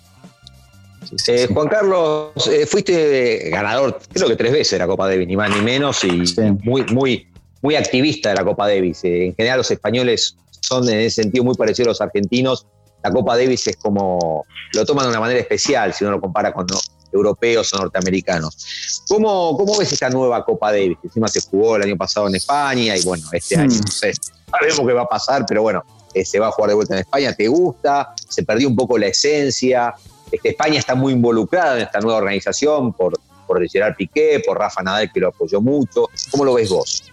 [1.27, 5.35] Eh, Juan Carlos, eh, fuiste ganador, creo que tres veces de la Copa Davis, ni
[5.35, 6.23] más ni menos, y
[6.63, 7.27] muy, muy,
[7.61, 9.03] muy activista de la Copa Davis.
[9.03, 12.65] Eh, en general, los españoles son en ese sentido muy parecidos a los argentinos.
[13.03, 16.51] La Copa Davis es como, lo toman de una manera especial si uno lo compara
[16.51, 16.65] con
[17.13, 19.03] europeos o norteamericanos.
[19.07, 20.97] ¿Cómo, ¿Cómo ves esta nueva Copa Davis?
[21.03, 24.11] Encima se jugó el año pasado en España y bueno, este año no sé,
[24.49, 25.83] sabemos qué va a pasar, pero bueno,
[26.23, 27.33] se va a jugar de vuelta en España.
[27.33, 28.13] ¿Te gusta?
[28.29, 29.93] ¿Se perdió un poco la esencia?
[30.31, 33.13] Este, España está muy involucrada en esta nueva organización por,
[33.45, 36.09] por Gerard Piqué, por Rafa Nadal, que lo apoyó mucho.
[36.31, 37.03] ¿Cómo lo ves vos?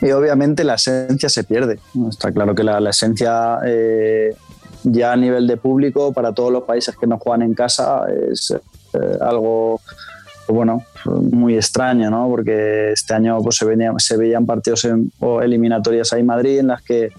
[0.00, 1.78] Y obviamente la esencia se pierde.
[2.08, 4.34] Está claro que la, esencia eh,
[4.82, 8.50] ya a nivel de público para todos los países que no juegan en casa es
[8.50, 9.80] eh, algo
[10.48, 12.28] bueno muy extraño, ¿no?
[12.28, 13.66] Porque este año pues, se,
[13.98, 14.88] se veían partidos
[15.20, 17.10] o eliminatorias ahí en Madrid en las que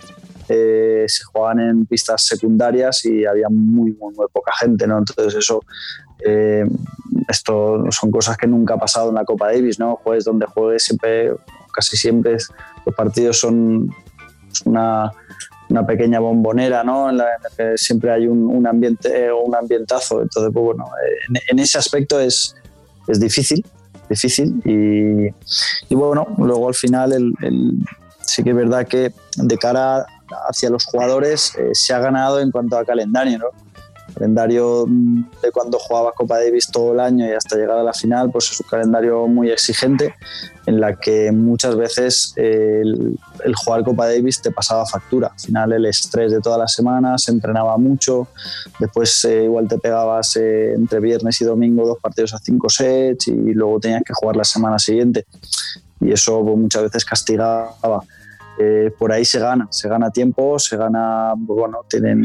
[0.54, 4.98] eh, se jugaban en pistas secundarias y había muy, muy, poca gente, ¿no?
[4.98, 5.62] Entonces eso,
[6.26, 6.66] eh,
[7.30, 9.96] esto son cosas que nunca ha pasado en la Copa Davis, ¿no?
[10.04, 11.32] Juegues donde juegues siempre,
[11.74, 12.36] casi siempre
[12.86, 13.90] los partidos son
[14.66, 15.10] una,
[15.88, 17.10] pequeña bombonera, ¿no?
[17.10, 20.22] En la, que siempre hay un, ambiente o un ambientazo.
[20.22, 20.86] Entonces, pues bueno,
[21.50, 22.58] en, ese aspecto es,
[23.08, 23.66] es difícil,
[24.10, 27.34] difícil y, bueno, luego al final el,
[28.20, 30.06] sí que es verdad que de cara
[30.48, 33.48] hacia los jugadores eh, se ha ganado en cuanto a calendario, ¿no?
[34.14, 34.86] calendario
[35.42, 38.52] de cuando jugaba Copa Davis todo el año y hasta llegar a la final, pues
[38.52, 40.14] es un calendario muy exigente
[40.66, 45.32] en la que muchas veces eh, el, jugar Copa Davis te pasaba factura.
[45.34, 48.28] Al final el estrés de todas las semanas, se entrenaba mucho,
[48.80, 53.54] después eh, igual te pegabas entre viernes y domingo dos partidos a cinco sets y
[53.54, 55.26] luego tenías que jugar la semana siguiente
[56.02, 58.04] y eso pues, muchas veces castigaba
[58.62, 62.22] eh, por ahí se gana, se gana tiempo, se gana, bueno, tienen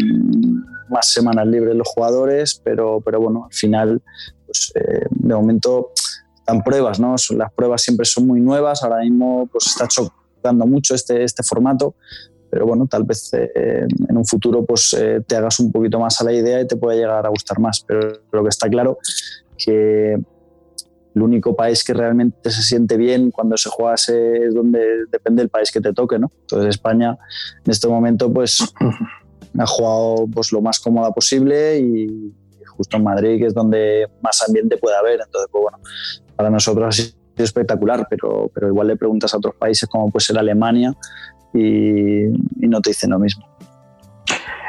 [0.89, 4.03] más semanas libres los jugadores, pero, pero bueno, al final,
[4.45, 5.93] pues, eh, de momento
[6.37, 7.15] están pruebas, ¿no?
[7.37, 11.95] Las pruebas siempre son muy nuevas, ahora mismo pues está chocando mucho este, este formato,
[12.51, 14.97] pero bueno, tal vez eh, en un futuro pues
[15.27, 17.83] te hagas un poquito más a la idea y te puede llegar a gustar más,
[17.87, 18.99] pero lo que está claro
[19.57, 20.17] que
[21.17, 25.49] el único país que realmente se siente bien cuando se juega es donde depende del
[25.49, 26.31] país que te toque, ¿no?
[26.43, 27.17] Entonces España
[27.65, 28.63] en este momento pues
[29.59, 32.35] ha jugado pues lo más cómoda posible y
[32.67, 35.79] justo en Madrid que es donde más ambiente puede haber, entonces pues bueno,
[36.37, 40.23] para nosotros ha sido espectacular, pero, pero igual le preguntas a otros países como puede
[40.23, 40.95] ser Alemania
[41.55, 42.27] y,
[42.59, 43.49] no te dicen lo mismo.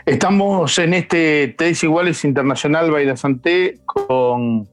[0.05, 4.65] Estamos en este Tres Iguales Internacional Baila Santé con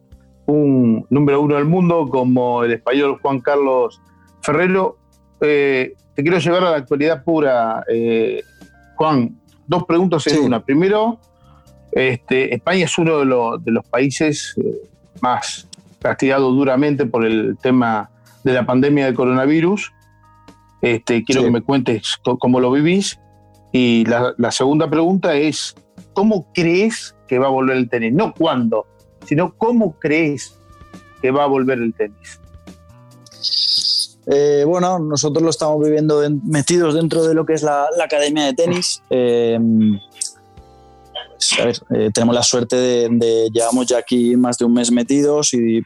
[0.46, 4.00] un número uno del mundo como el español Juan Carlos
[4.42, 4.98] Ferrero.
[5.40, 7.85] Eh, te quiero llevar a la actualidad pura.
[7.88, 8.42] Eh,
[8.96, 10.64] Juan, dos preguntas en una.
[10.64, 11.18] Primero,
[11.92, 14.88] este, España es uno de, los países eh,
[15.20, 18.11] más castigado duramente por el tema
[18.42, 19.92] de la pandemia del coronavirus.
[20.83, 23.18] Este, quiero que me cuentes cómo lo vivís.
[23.72, 25.74] Y la, segunda pregunta es,
[26.12, 28.12] ¿cómo crees que va a volver el tenis?
[28.12, 28.87] No cuándo,
[29.26, 30.54] sino cómo crees
[31.20, 32.40] que va a volver el tenis.
[34.26, 38.54] Eh, bueno, nosotros lo estamos viviendo metidos dentro de lo que es la, academia de
[38.54, 39.02] tenis.
[39.10, 39.58] Eh,
[41.62, 45.52] pues, eh, tenemos la suerte de, de, llevamos ya aquí más de un mes metidos
[45.52, 45.82] y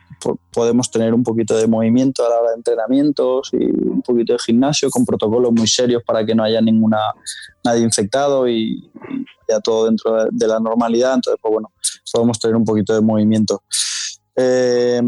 [0.53, 4.38] podemos tener un poquito de movimiento a la hora de entrenamientos y un poquito de
[4.38, 6.98] gimnasio con protocolos muy serios para que no haya ninguna
[7.64, 8.90] nadie infectado y,
[9.49, 11.15] ya todo dentro de, la normalidad.
[11.15, 11.73] Entonces, pues bueno,
[12.13, 13.63] podemos tener un poquito de movimiento.
[14.37, 15.01] Eh,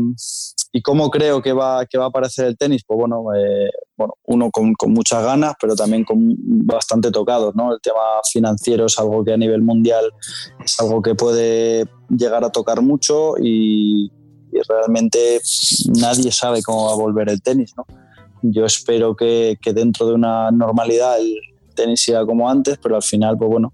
[0.73, 2.83] ¿Y cómo creo que va, que va a aparecer el tenis?
[2.87, 6.19] Pues bueno, eh, bueno uno con, con, muchas ganas, pero también con
[6.65, 7.55] bastante tocados.
[7.57, 7.73] ¿no?
[7.73, 8.01] El tema
[8.31, 10.13] financiero es algo que a nivel mundial
[10.65, 14.13] es algo que puede llegar a tocar mucho y,
[14.53, 15.41] y realmente
[16.01, 17.73] nadie sabe cómo va a volver el tenis.
[17.77, 17.85] ¿no?
[18.43, 21.35] Yo espero que, que dentro de una normalidad el
[21.75, 23.73] tenis siga como antes, pero al final, pues bueno,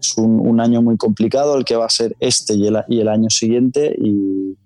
[0.00, 3.00] es un, un año muy complicado el que va a ser este y el, y
[3.00, 4.56] el año siguiente y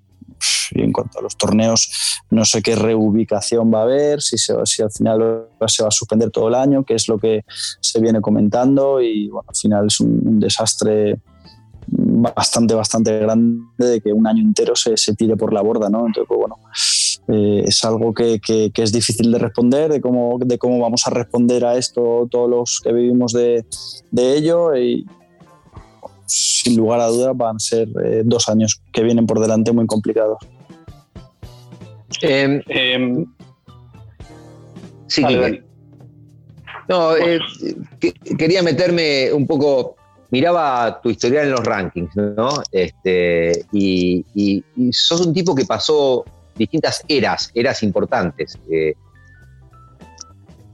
[0.74, 1.90] y en cuanto a los torneos,
[2.30, 6.30] no sé qué reubicación va a haber, si, si al final se va a suspender
[6.30, 7.44] todo el año, que es lo que
[7.80, 9.00] se viene comentando.
[9.00, 11.20] Y bueno, al final es un, desastre
[11.86, 16.06] bastante, bastante grande de que un año entero se, se tire por la borda, ¿no?
[16.06, 16.56] Entonces, pues bueno,
[17.28, 21.06] eh, es algo que, que, que, es difícil de responder, de cómo, de cómo vamos
[21.06, 23.64] a responder a esto todos los que vivimos de,
[24.10, 25.06] de ello y,
[26.32, 29.86] sin lugar a dudas van a ser eh, dos años que vienen por delante muy
[29.86, 30.38] complicados.
[32.22, 33.26] Em, em,
[35.06, 35.22] sí,
[36.88, 37.38] No, eh,
[38.38, 39.96] quería meterme un poco,
[40.30, 42.50] miraba tu historial en los rankings, ¿no?
[42.70, 44.24] Este, y,
[44.90, 46.24] sos un tipo que pasó
[46.56, 48.58] distintas eras, eras importantes.
[48.70, 48.94] Eh,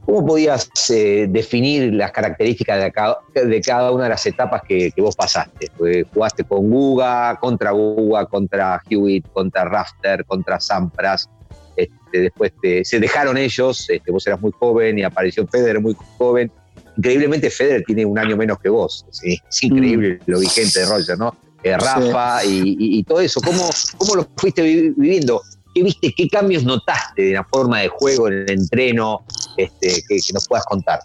[0.08, 4.90] ¿Cómo podías eh, definir las características de cada, de cada, una de las etapas que,
[4.96, 5.70] vos pasaste?
[6.14, 11.28] jugaste con Guga, contra Guga, contra Hewitt, contra Rafter, contra Sampras.
[11.76, 12.52] Este, después
[12.84, 16.50] se dejaron ellos, este, vos eras muy joven y apareció Federer muy joven.
[16.96, 19.04] Increíblemente Federer tiene un año menos que vos.
[19.22, 20.30] Es increíble mm.
[20.30, 21.36] lo vigente de Roger, ¿no?
[21.62, 23.42] Eh, Rafa y, todo eso.
[23.42, 23.68] ¿Cómo,
[23.98, 25.42] ¿Cómo lo fuiste viviendo?
[25.74, 26.14] ¿Qué viste?
[26.16, 30.64] ¿Qué cambios notaste de la forma de juego, en el entreno, este, que, nos puedas
[30.66, 31.00] contar?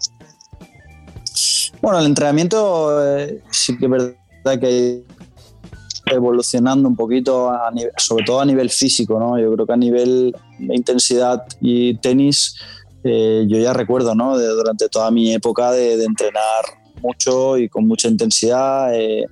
[1.80, 5.04] Bueno, el entrenamiento eh, sí que es verdad que
[6.06, 7.52] evolucionando un poquito,
[7.96, 9.38] sobre todo a nivel físico, ¿no?
[9.38, 12.56] Yo creo que a nivel de intensidad y tenis,
[13.02, 14.38] eh, yo ya recuerdo, ¿no?
[14.38, 16.64] Durante toda mi época de, entrenar
[17.02, 18.94] mucho y con mucha intensidad.
[18.94, 19.24] Eh,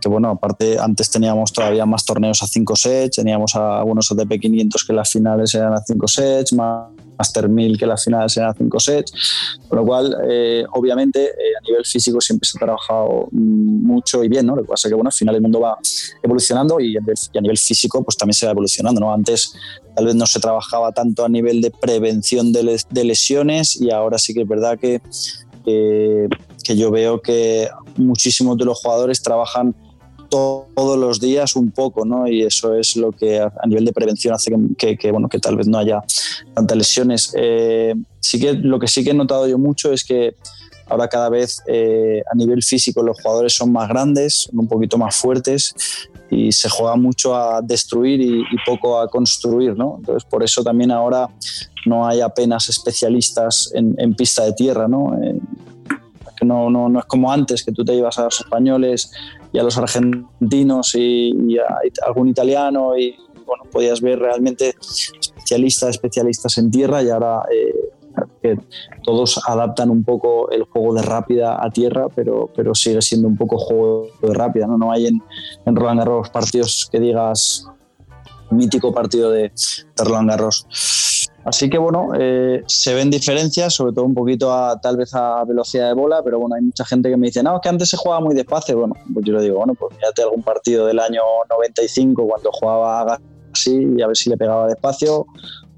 [0.00, 4.84] que bueno, aparte antes teníamos todavía más torneos a 5 sets, teníamos algunos ATP 500
[4.84, 6.88] que las finales eran a 5 sets, más
[7.20, 9.12] Master 1000 que las finales eran a 5 sets,
[9.68, 14.28] con lo cual eh, obviamente eh, a nivel físico siempre se ha trabajado mucho y
[14.28, 14.56] bien, ¿no?
[14.56, 15.76] Lo que pasa es que bueno, al final el mundo va
[16.22, 19.12] evolucionando y, a nivel físico pues también se va evolucionando, ¿no?
[19.12, 19.52] Antes
[19.94, 24.32] tal vez no se trabajaba tanto a nivel de prevención de, lesiones y ahora sí
[24.32, 25.00] que es verdad que
[26.66, 29.74] yo veo que muchísimos de los jugadores trabajan
[30.30, 32.26] todos los días un poco, ¿no?
[32.26, 35.66] Y eso es lo que a, nivel de prevención hace que, bueno, que tal vez
[35.66, 36.02] no haya
[36.54, 37.34] tantas lesiones.
[37.36, 40.34] Eh, sí que lo que sí que he notado yo mucho es que
[40.86, 45.16] ahora cada vez eh, a nivel físico los jugadores son más grandes, un poquito más
[45.16, 45.74] fuertes
[46.30, 49.96] y se juega mucho a destruir y, poco a construir, ¿no?
[49.98, 51.28] Entonces por eso también ahora
[51.86, 55.16] no hay apenas especialistas en, pista de tierra, ¿no?
[56.42, 59.10] no, no, no es como antes, que tú te ibas a los españoles
[59.52, 66.56] y a los argentinos y, a algún italiano y bueno, podías ver realmente especialistas, especialistas
[66.58, 67.42] en tierra y ahora
[68.42, 68.56] eh,
[69.02, 73.36] todos adaptan un poco el juego de rápida a tierra, pero, pero sigue siendo un
[73.36, 74.78] poco juego de rápida, ¿no?
[74.78, 75.22] No hay en,
[75.66, 77.66] en Roland Garros partidos que digas
[78.50, 79.52] mítico partido de
[79.96, 80.66] Roland Garros.
[81.50, 85.44] Así que bueno, eh, se ven diferencias, sobre todo un poquito a, tal vez a
[85.44, 87.88] velocidad de bola, pero bueno, hay mucha gente que me dice, no, es que antes
[87.88, 88.78] se jugaba muy despacio.
[88.78, 93.18] Bueno, pues yo le digo, bueno, pues mírate algún partido del año 95 cuando jugaba
[93.52, 95.26] así y a ver si le pegaba despacio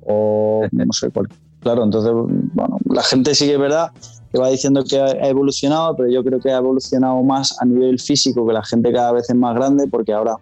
[0.05, 1.29] o no sé cuál.
[1.61, 3.93] Claro, entonces, bueno, la gente sí que es verdad
[4.31, 7.99] que va diciendo que ha evolucionado, pero yo creo que ha evolucionado más a nivel
[7.99, 10.37] físico, que la gente cada vez es más grande, porque ahora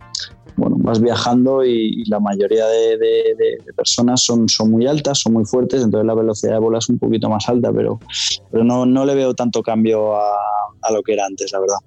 [0.60, 5.82] bueno, vas viajando y, la mayoría de, personas son, son muy altas, son muy fuertes,
[5.82, 7.98] entonces la velocidad de bola es un poquito más alta, pero,
[8.50, 10.28] pero no, no le veo tanto cambio a,
[10.82, 11.78] a lo que era antes, la verdad.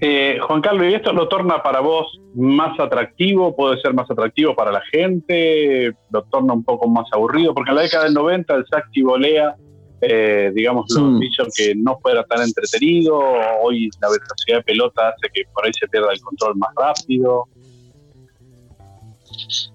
[0.00, 3.56] Eh, Juan Carlos, ¿y esto lo torna para vos más atractivo?
[3.56, 5.94] ¿Puede ser más atractivo para la gente?
[6.10, 7.54] ¿Lo torna un poco más aburrido?
[7.54, 9.56] Porque en la década del 90 el Sacti volea,
[10.00, 13.18] eh, digamos, lo dicho que no fuera tan entretenido.
[13.62, 17.44] Hoy la velocidad de pelota hace que por ahí se pierda el control más rápido.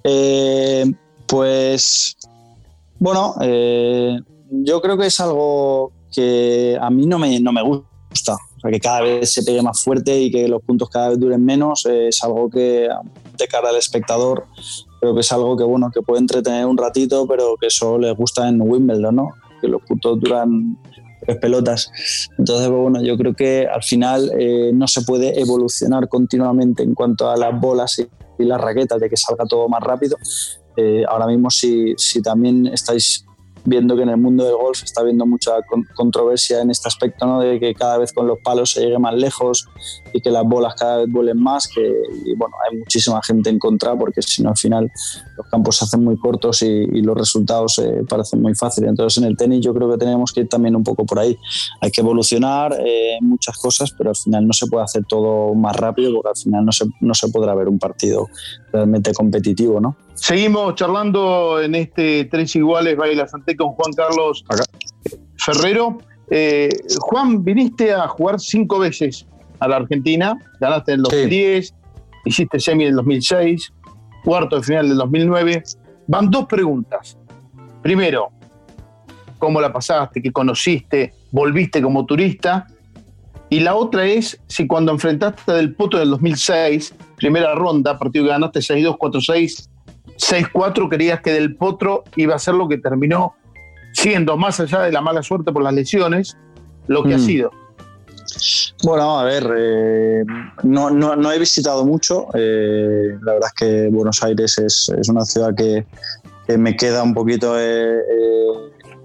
[0.04, 0.86] Eh,
[1.28, 2.18] pues,
[3.00, 3.36] bueno,
[4.50, 8.38] yo creo que es algo que a mí no me, no me gusta
[8.70, 11.86] que cada vez se pegue más fuerte y que los puntos cada vez duren menos
[11.86, 12.88] eh, es algo que
[13.38, 14.46] de cara al espectador
[15.00, 18.16] creo que es algo que bueno que puede entretener un ratito pero que solo les
[18.16, 19.30] gusta en Wimbledon no
[19.62, 20.78] que los puntos duran
[21.26, 21.92] tres pelotas.
[22.38, 26.94] Entonces pues, bueno yo creo que al final eh, no se puede evolucionar continuamente en
[26.94, 28.08] cuanto a las bolas y,
[28.44, 30.18] las raquetas de que salga todo más rápido.
[30.76, 33.24] Eh, ahora mismo si, si también estáis
[33.66, 35.54] viendo que en el mundo del golf está habiendo mucha
[35.96, 37.40] controversia en este aspecto, ¿no?
[37.40, 39.68] de que cada vez con los palos se llegue más lejos
[40.14, 41.82] y que las bolas cada vez vuelen más, que
[42.38, 44.92] bueno, hay muchísima gente en contra porque si no al final
[45.38, 48.90] los campos se hacen muy cortos y, los resultados eh, parecen muy fáciles.
[48.90, 51.36] Entonces en el tenis yo creo que tenemos que ir también un poco por ahí.
[51.80, 55.76] Hay que evolucionar eh, muchas cosas, pero al final no se puede hacer todo más
[55.76, 58.28] rápido porque al final no se, no se podrá ver un partido
[58.72, 59.96] realmente competitivo, ¿no?
[60.22, 64.46] Seguimos charlando en este Tres Iguales Baila Santé con Juan Carlos
[65.36, 65.98] Ferrero.
[66.30, 69.26] Eh, Juan, viniste a jugar cinco veces
[69.60, 71.74] a la Argentina, ganaste en el 2010,
[72.26, 73.74] hiciste semi en el 2006,
[74.24, 75.64] cuarto de final del 2009.
[76.06, 77.18] Van dos preguntas.
[77.82, 78.30] Primero,
[79.40, 80.22] ¿cómo la pasaste?
[80.22, 81.16] ¿Qué conociste?
[81.32, 82.68] ¿Volviste como turista?
[83.50, 88.32] Y la otra es si cuando enfrentaste del Poto del 2006, primera ronda, partido que
[88.32, 89.68] ganaste 6-2, 4-6,
[90.22, 93.36] 6-4 creías que Del Potro iba a ser lo que terminó
[93.94, 96.38] siendo, más allá de la mala suerte por las lesiones,
[96.88, 97.26] lo que ha mm.
[97.26, 97.52] sido.
[98.84, 100.24] Bueno, a ver, eh,
[100.64, 102.28] no, he visitado mucho.
[102.34, 105.86] Eh, la verdad es que Buenos Aires es, una ciudad que,
[106.58, 107.98] me queda un poquito eh,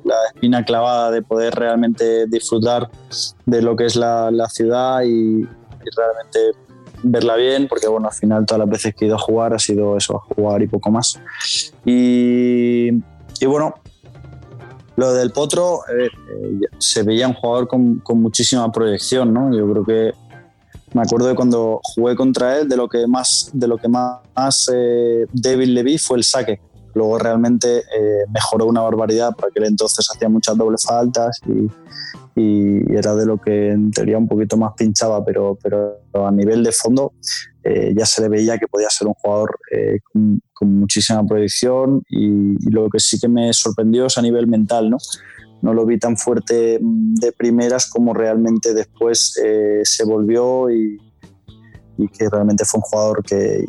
[0.05, 2.91] la espina clavada de poder realmente disfrutar
[3.45, 6.66] de lo que es la, ciudad y, y realmente
[7.11, 9.59] verla bien, porque bueno, al final todas las veces que he ido a jugar ha
[9.59, 11.21] sido eso, a jugar y poco más.
[11.85, 12.89] Y,
[13.41, 13.75] y bueno,
[14.97, 19.55] lo del Potro eh, eh, se veía un jugador con, con, muchísima proyección, ¿no?
[19.55, 20.13] Yo creo que
[20.95, 24.71] me acuerdo de cuando jugué contra él, de lo que más, de lo que más
[24.73, 26.61] eh, débil le vi fue el saque.
[26.97, 27.85] Luego realmente
[28.33, 31.69] mejoró una barbaridad, para aquel entonces hacía muchas dobles faltas y,
[32.41, 36.63] y era de lo que en teoría un poquito más pinchaba, pero, pero a nivel
[36.63, 37.13] de fondo
[37.65, 42.71] eh, ya se le veía que podía ser un jugador eh, con, muchísima proyección y,
[42.71, 44.99] lo que sí que me sorprendió es a nivel mental, ¿no?
[45.63, 50.99] No lo vi tan fuerte de primeras como realmente después eh, se volvió y,
[51.99, 53.65] y, que realmente fue un jugador que,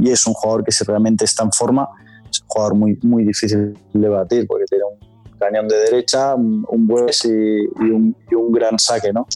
[0.00, 1.88] y, es un jugador que si realmente está en forma,
[2.34, 6.86] es un jugador muy, muy difícil de batir porque tiene un cañón de derecha, un
[6.86, 9.26] buen y, un, gran saque, ¿no?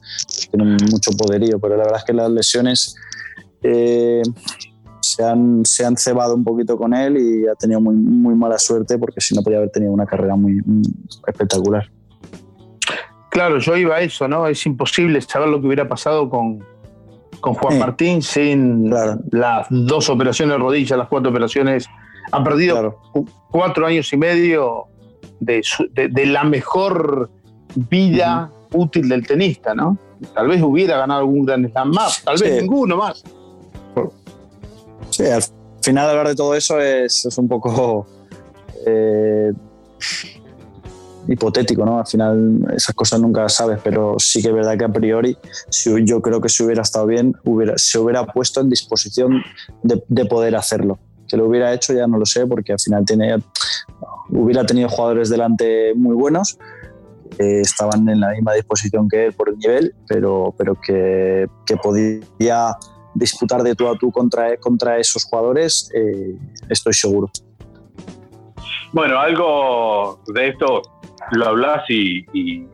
[0.51, 2.95] Tiene mucho poderío, pero la verdad es que las lesiones
[3.63, 4.23] eh,
[5.01, 8.59] se, han, se han cebado un poquito con él y ha tenido muy, muy mala
[8.59, 10.61] suerte porque si no podía haber tenido una carrera muy,
[11.27, 11.91] espectacular.
[13.31, 14.47] Claro, yo iba a eso, ¿no?
[14.47, 16.65] Es imposible saber lo que hubiera pasado con,
[17.41, 21.87] con Juan Martín sin las dos operaciones de rodilla, las cuatro operaciones.
[22.31, 23.01] Ha perdido
[23.51, 24.87] cuatro años y medio
[25.41, 27.31] de, la mejor
[27.75, 29.99] vida útil del tenista, ¿no?
[30.35, 33.23] Tal vez hubiera ganado algún gran slam más, tal vez ninguno más.
[35.11, 35.43] Sí, al
[35.83, 38.07] final hablar de todo eso es, un poco
[38.87, 39.53] eh,
[41.29, 41.99] hipotético, ¿no?
[41.99, 45.37] Al final esas cosas nunca las sabes, pero sí que es verdad que a priori
[45.69, 49.43] si, yo creo que si hubiera estado bien, hubiera, se hubiera puesto en disposición
[49.83, 50.99] de, de poder hacerlo.
[51.29, 53.37] Que lo hubiera hecho ya no lo sé, porque al final tiene
[54.31, 56.59] hubiera tenido jugadores delante muy buenos,
[57.39, 62.77] estaban en la misma disposición que él por el nivel, pero, pero que, que podía
[63.15, 66.37] disputar de tú a tú contra, contra esos jugadores, eh,
[66.69, 67.31] estoy seguro.
[68.93, 70.83] Bueno, algo de esto
[71.33, 72.25] lo hablas y,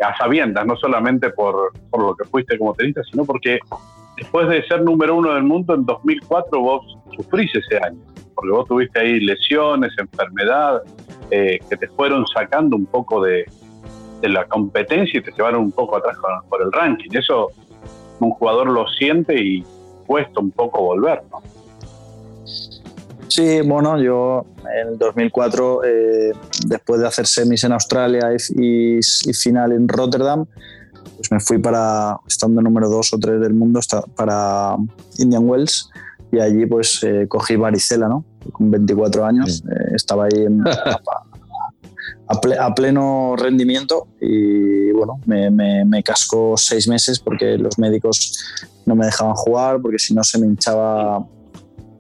[0.01, 3.59] a sabiendas, no solamente por, por, lo que fuiste como tenista, sino porque
[4.17, 7.99] después de ser número uno del mundo en 2004 vos sufrís ese año,
[8.35, 10.83] porque vos tuviste ahí lesiones, enfermedad,
[11.31, 13.45] eh, que te fueron sacando un poco de,
[14.23, 16.17] la competencia y te llevaron un poco atrás
[16.49, 17.11] por el ranking.
[17.13, 17.51] Eso
[18.21, 19.63] un jugador lo siente y
[20.07, 21.43] cuesta un poco volver, ¿no?
[23.29, 24.47] Sí, bueno, yo
[24.81, 26.33] en el 2004, eh,
[26.67, 29.01] después de hacer semis en Australia y,
[29.35, 30.47] final en Rotterdam,
[31.17, 33.81] pues me fui para, estando número dos o tres del mundo,
[34.17, 34.77] para
[35.19, 35.91] Indian Wells
[36.35, 38.25] y allí pues eh, cogí varicela, ¿no?
[38.53, 40.47] Con 24 años, eh, estaba ahí
[42.59, 48.39] a, pleno rendimiento y bueno, me, me, cascó seis meses porque los médicos
[48.85, 51.27] no me dejaban jugar porque si no se me hinchaba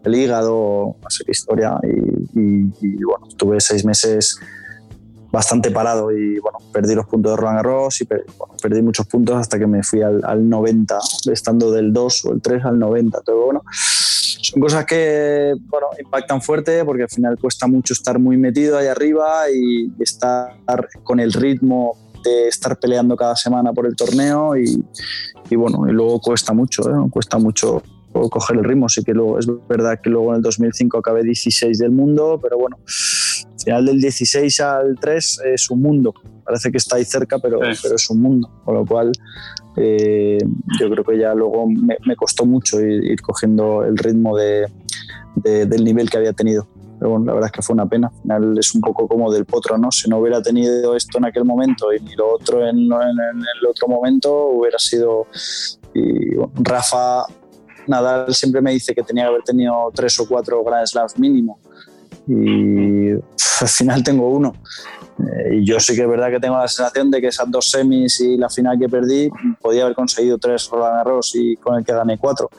[0.03, 1.79] el hígado, no sé qué historia
[2.35, 4.39] y, bueno, estuve seis meses
[5.35, 8.07] bastante parado y bueno, perdí los puntos de Roland Garros y
[8.63, 10.99] perdí, muchos puntos hasta que me fui al, al 90,
[11.31, 13.21] estando del 2 o el 3 al 90.
[13.21, 18.37] Todo bueno, son cosas que bueno, impactan fuerte porque al final cuesta mucho estar muy
[18.37, 20.57] metido ahí arriba y estar
[21.03, 24.83] con el ritmo de estar peleando cada semana por el torneo y,
[25.51, 27.11] y bueno, y luego cuesta mucho, ¿eh?
[27.11, 27.83] cuesta mucho
[28.31, 28.89] coger el ritmo.
[28.89, 32.57] Sí que luego, es verdad que luego en el 2005 acabé 16 del mundo, pero
[32.59, 32.79] bueno,
[33.65, 36.15] final del 16 al 3 es un mundo.
[36.45, 38.51] Parece que está ahí cerca, pero, pero es un mundo.
[38.65, 39.13] Con lo cual,
[39.77, 40.39] eh,
[40.79, 44.67] yo creo que ya luego me, costó mucho ir, cogiendo el ritmo de,
[45.43, 46.69] del nivel que había tenido.
[46.99, 48.09] Pero bueno, la verdad es que fue una pena.
[48.09, 49.91] Al final es un poco como del potro, ¿no?
[49.91, 53.89] Si no hubiera tenido esto en aquel momento y lo otro en, en, el otro
[53.89, 55.27] momento, hubiera sido.
[55.95, 57.25] Y Rafa
[57.87, 61.59] Nadal siempre me dice que tenía que haber tenido tres o cuatro Grand Slams mínimo.
[62.27, 64.55] Y al final tengo uno.
[65.19, 67.71] Eh, y yo sí que es verdad que tengo la sensación de que esas dos
[67.71, 71.85] semis y la final que perdí, podía haber conseguido tres Roland Garros y con el
[71.85, 72.51] que gané cuatro.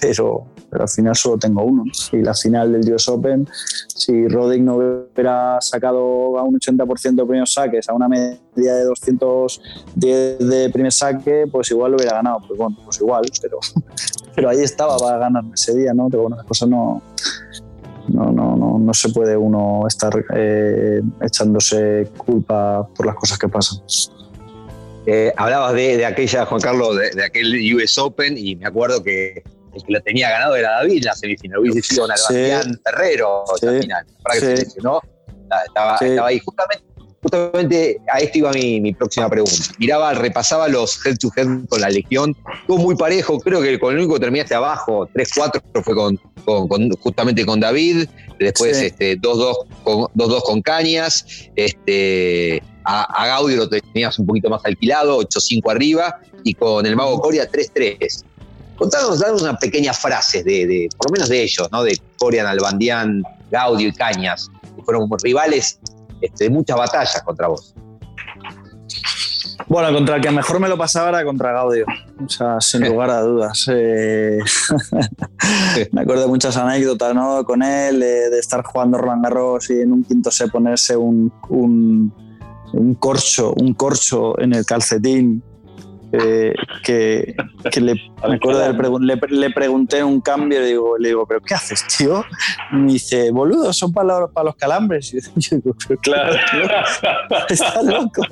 [0.00, 1.82] Pero, pero al final solo tengo uno.
[2.12, 3.48] Y la final del US Open,
[3.88, 8.84] si Roddick no hubiera sacado a un 80% de primeros saques, a una media de
[8.84, 12.38] 210 de primer saque, pues igual lo hubiera ganado.
[12.46, 13.58] Pues bueno, pues igual, pero,
[14.36, 16.08] pero ahí estaba para ganar ese día, ¿no?
[16.08, 17.02] Pero bueno, las cosas no,
[18.08, 23.48] no, no, no, no se puede uno estar eh, echándose culpa por las cosas que
[23.48, 23.82] pasan.
[25.06, 29.42] Eh, hablabas de, aquella, Juan Carlos, de, aquel US Open y me acuerdo que
[29.74, 31.60] el que lo tenía ganado era David la semifinal.
[31.60, 32.78] Hubiese sido un sí.
[32.84, 34.06] Ferrero en la final.
[34.22, 35.00] Para que se ¿no?
[35.66, 36.40] Estaba, estaba, ahí.
[36.44, 36.84] Justamente
[37.22, 39.56] justamente a esto iba mi, próxima pregunta.
[39.78, 43.92] Miraba, repasaba los head to head con la Legión, estuvo muy parejo, creo que con
[43.92, 48.08] el único que terminaste abajo, 3-4 fue con, justamente con David,
[48.38, 49.20] después 2-2 este,
[49.84, 50.06] con,
[50.40, 56.86] con Cañas, este, a, Gaudio lo tenías un poquito más alquilado, 8-5 arriba, y con
[56.86, 58.24] el Mago Coria 3-3.
[58.76, 61.82] Contanos, danos una pequeña frase de, por lo menos de ellos, ¿no?
[61.82, 65.80] De Coria, Albandián, Gaudio y Cañas, que fueron rivales
[66.20, 67.74] este, muchas batallas contra vos.
[69.66, 71.84] Bueno, contra el que mejor me lo pasaba era contra Gaudio,
[72.24, 73.66] o sea, sin lugar a dudas.
[73.70, 74.38] Eh,
[75.92, 77.44] me acuerdo de muchas anécdotas ¿no?
[77.44, 82.14] con él, de estar jugando Roland Garros y en un quinto se ponerse un, un,
[82.72, 85.42] un, corcho, un corcho en el calcetín
[86.12, 87.34] eh, que,
[87.80, 87.94] le,
[88.28, 92.24] me acuerdo le, le, pregunté un cambio y digo, le digo, ¿pero qué haces, tío?
[92.72, 95.14] Y me dice, boludo, son para los, para los calambres.
[95.36, 96.36] Y yo digo, claro,
[97.48, 98.22] está loco.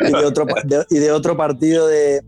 [0.00, 0.46] y, de otro,
[0.90, 2.22] y de otro partido de,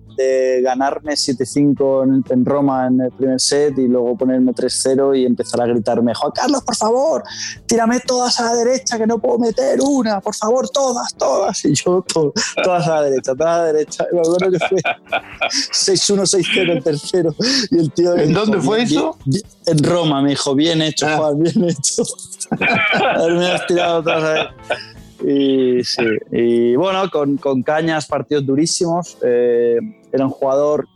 [0.63, 5.67] ganarme 7-5 en, Roma en el primer set y luego ponerme 3-0 y empezar a
[5.67, 7.23] gritarme, Juan Carlos, por favor,
[7.67, 11.65] tírame todas a la derecha que no puedo meter una, por favor, todas, todas.
[11.65, 12.05] Y yo,
[12.63, 14.07] todas a la derecha, todas a la derecha.
[14.11, 14.79] Y me acuerdo que fue
[15.73, 17.35] 6-1, 6-0 el tercero.
[17.71, 19.17] Y el tío ¿En dónde fue eso?
[19.67, 21.17] en Roma, me dijo, bien hecho, ah.
[21.17, 22.03] Juan, bien hecho.
[23.31, 24.55] me has tirado todas a la
[25.27, 26.03] y, sí,
[26.33, 29.19] y bueno, con, con Cañas, partidos durísimos.
[29.23, 29.79] Eh,
[30.13, 30.89] era un jugador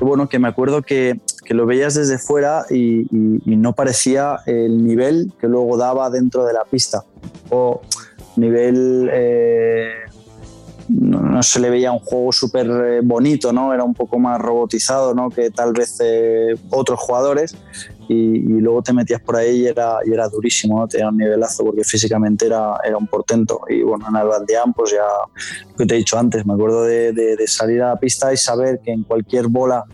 [0.00, 5.32] bueno, que me acuerdo que, que lo veías desde fuera y, no parecía el nivel
[5.40, 7.04] que luego daba dentro de la pista.
[7.50, 7.80] O
[8.36, 9.10] nivel.
[9.12, 9.90] Eh,
[10.88, 13.72] no, se le veía un juego súper eh, bonito, ¿no?
[13.72, 15.30] Era un poco más robotizado, ¿no?
[15.30, 15.98] Que tal vez
[16.70, 17.56] otros jugadores
[18.08, 20.88] y, luego te metías por ahí y era, y era durísimo, ¿no?
[20.88, 23.60] tenía un nivelazo porque físicamente era, era un portento.
[23.68, 25.04] Y bueno, en Albandián, pues ya
[25.70, 28.80] lo que te he dicho antes, me acuerdo de, salir a la pista y saber
[28.82, 29.84] que en cualquier bola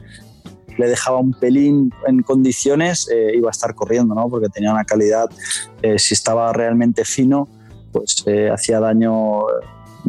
[0.78, 4.28] le dejaba un pelín en condiciones, eh, iba a estar corriendo, ¿no?
[4.28, 5.28] porque tenía una calidad,
[5.82, 7.48] eh, si estaba realmente fino,
[7.92, 9.42] pues eh, hacía daño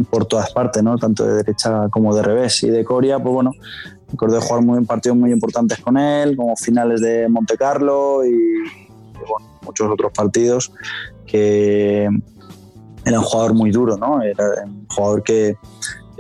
[0.10, 0.98] por todas partes, ¿no?
[0.98, 2.64] tanto de derecha como de revés.
[2.64, 3.52] Y de Coria, pues bueno,
[4.12, 8.34] Recuerdo jugar muy, partidos muy importantes con él, como finales de Monte Carlo y,
[9.64, 10.72] muchos otros partidos
[11.26, 12.08] que
[13.04, 14.22] era un jugador muy duro, ¿no?
[14.22, 15.58] Era un jugador que,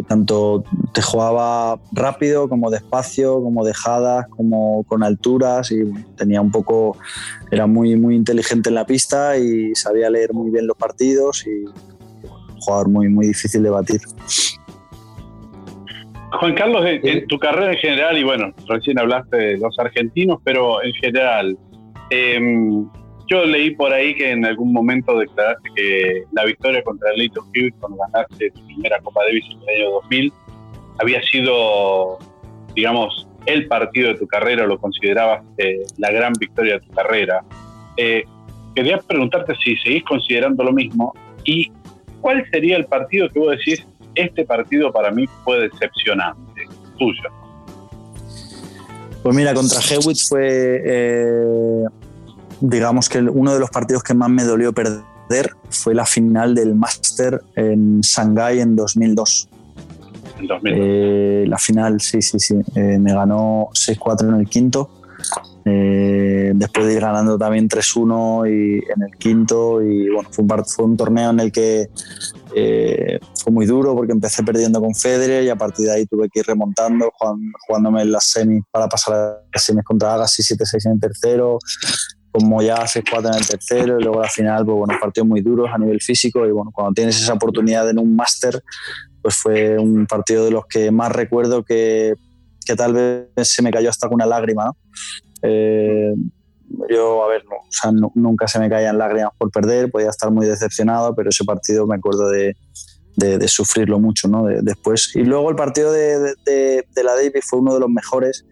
[0.07, 0.63] tanto
[0.93, 5.86] te jugaba rápido como despacio, como dejadas, como con alturas y
[6.17, 6.97] tenía un poco,
[7.49, 11.63] era muy, muy inteligente en la pista y sabía leer muy bien los partidos y
[12.66, 14.01] jugador muy, muy difícil de batir.
[16.39, 20.84] Juan Carlos, en, tu carrera en general, y bueno, recién hablaste de los argentinos, pero
[20.84, 21.57] en general,
[22.09, 22.86] em,
[23.28, 27.45] yo leí por ahí que en algún momento declaraste que la victoria contra el Leighton
[27.47, 30.34] Hughes cuando ganaste tu primera Copa Davis en el año 2000
[30.99, 32.20] había sido,
[32.76, 37.43] digamos, el partido de tu carrera, lo considerabas eh, la gran victoria de tu carrera.
[37.97, 38.24] Eh,
[38.76, 41.13] quería preguntarte si seguís considerando lo mismo
[41.43, 41.72] y
[42.26, 46.63] cuál sería el partido que vos decís, este partido para mí fue decepcionante,
[46.97, 47.21] tuyo.
[49.21, 51.84] Pues mira, contra Hewitt fue eh,
[52.59, 56.73] digamos que uno de los partidos que más me dolió perder fue la final del
[56.73, 59.49] Master en Shanghái en 2002.
[60.65, 62.55] Eh, la final, sí, sí, sí.
[62.73, 64.89] Eh, me ganó 6-4 en el quinto.
[65.65, 69.82] Eh, después de ir ganando también 3-1 y en el quinto.
[69.82, 71.89] Y bueno, fue un, fue un torneo en el que
[73.36, 76.39] fue muy duro porque empecé perdiendo con Federer y a partir de ahí tuve que
[76.39, 77.11] ir remontando,
[77.67, 81.59] jugándome en las semis para pasar a las semis contra Agassi 7-6 en el tercero,
[82.32, 85.41] como ya hace cuatro en el tercero y luego la final, pues bueno, partidos muy
[85.41, 88.61] duros a nivel físico y bueno, cuando tienes esa oportunidad en un máster,
[89.21, 92.13] pues fue un partido de los que más recuerdo que,
[92.66, 94.72] que tal vez se me cayó hasta con una lágrima.
[95.41, 96.13] Eh,
[96.89, 100.45] yo, a ver, o sea, nunca se me caían lágrimas por perder, podía estar muy
[100.45, 102.55] decepcionado, pero ese partido me acuerdo de,
[103.16, 104.45] de, sufrirlo mucho ¿no?
[104.45, 105.11] después.
[105.16, 108.43] Y luego el partido de, de la Davis fue uno de los mejores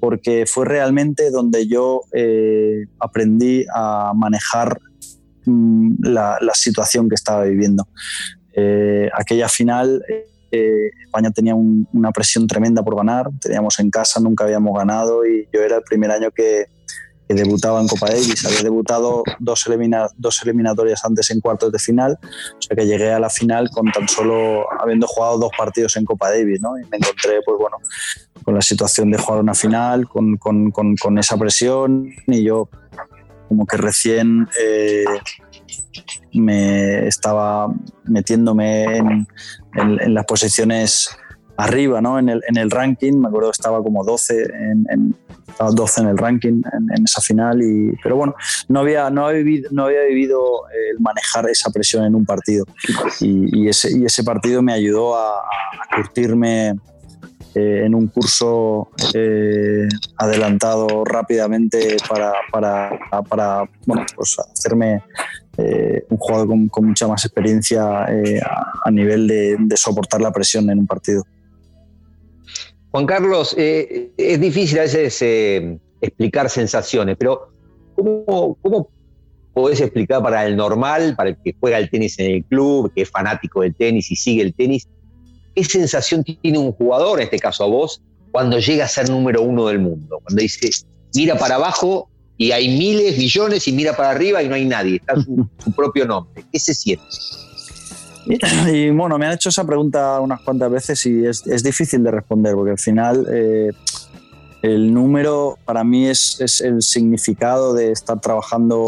[0.00, 4.78] porque fue realmente donde yo eh, aprendí a manejar
[5.44, 7.88] mm, la, situación que estaba viviendo.
[8.54, 10.02] Eh, aquella final,
[10.50, 15.48] eh, España tenía una presión tremenda por ganar, teníamos en casa, nunca habíamos ganado y
[15.52, 16.66] yo era el primer año que,
[17.28, 18.44] debutaba en Copa Davis.
[18.46, 19.64] Había debutado dos,
[20.16, 23.90] dos eliminatorias antes en cuartos de final, o sea que llegué a la final con
[23.90, 26.78] tan solo habiendo jugado dos partidos en Copa Davis, ¿no?
[26.78, 27.78] Y me encontré, pues bueno,
[28.44, 32.68] con la situación de jugar una final, con, esa presión y yo
[33.48, 35.04] como que recién eh,
[36.32, 37.72] me estaba
[38.04, 39.28] metiéndome en,
[39.76, 41.10] en las posiciones
[41.56, 42.18] arriba ¿no?
[42.18, 43.14] en, el, en el ranking.
[43.14, 44.44] Me acuerdo que estaba como 12
[44.90, 45.16] en,
[45.58, 47.62] 12 en el ranking en, esa final.
[47.62, 48.34] Y, pero bueno,
[48.68, 50.40] no había, no, había vivido, no había vivido
[50.90, 52.64] el manejar esa presión en un partido.
[53.20, 55.42] Y, ese, y ese partido me ayudó a,
[55.94, 56.74] curtirme
[57.58, 59.88] eh, en un curso eh,
[60.18, 62.98] adelantado rápidamente para, para,
[63.30, 65.02] para bueno, pues hacerme
[65.56, 70.86] eh, un jugador con, mucha más experiencia a, nivel de, soportar la presión en un
[70.86, 71.24] partido.
[72.90, 77.52] Juan Carlos, es difícil a veces explicar sensaciones, pero
[77.94, 78.90] ¿cómo, ¿cómo,
[79.54, 83.00] podés explicar para el normal, para el que juega el tenis en el club, que
[83.00, 84.86] es fanático del tenis y sigue el tenis,
[85.56, 89.42] qué sensación tiene un jugador, en este caso a vos, cuando llega a ser número
[89.42, 90.20] uno del mundo?
[90.22, 90.68] Cuando dice,
[91.14, 94.96] mira para abajo y hay miles, millones, y mira para arriba y no hay nadie,
[94.96, 96.44] está su, su propio nombre.
[96.52, 97.04] ¿Qué se siente?
[98.72, 102.10] Y, bueno, me han hecho esa pregunta unas cuantas veces y es, es difícil de
[102.10, 103.70] responder porque al final eh,
[104.62, 108.84] el número para mí es, es, el significado de estar trabajando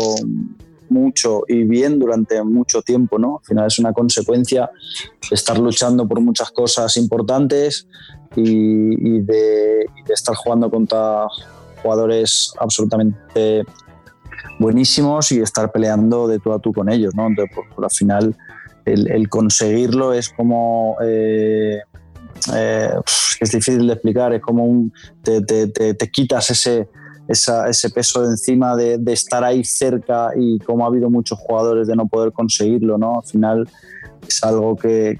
[0.90, 3.38] mucho y bien durante mucho tiempo, ¿no?
[3.38, 4.70] Al final es una consecuencia
[5.28, 7.86] de estar luchando por muchas cosas importantes
[8.36, 11.26] y, de, estar jugando contra
[11.82, 13.64] jugadores absolutamente
[14.58, 17.26] buenísimos y estar peleando de tú a tú con ellos, ¿no?
[17.26, 18.36] Entonces, por al final
[18.84, 20.96] el, conseguirlo es como...
[21.02, 21.78] Eh,
[22.54, 22.90] eh,
[23.40, 26.88] es difícil de explicar, es como un, te, te, quitas ese,
[27.28, 31.96] ese peso de encima de, estar ahí cerca y como ha habido muchos jugadores de
[31.96, 33.20] no poder conseguirlo, ¿no?
[33.20, 33.68] Al final
[34.26, 35.18] es algo que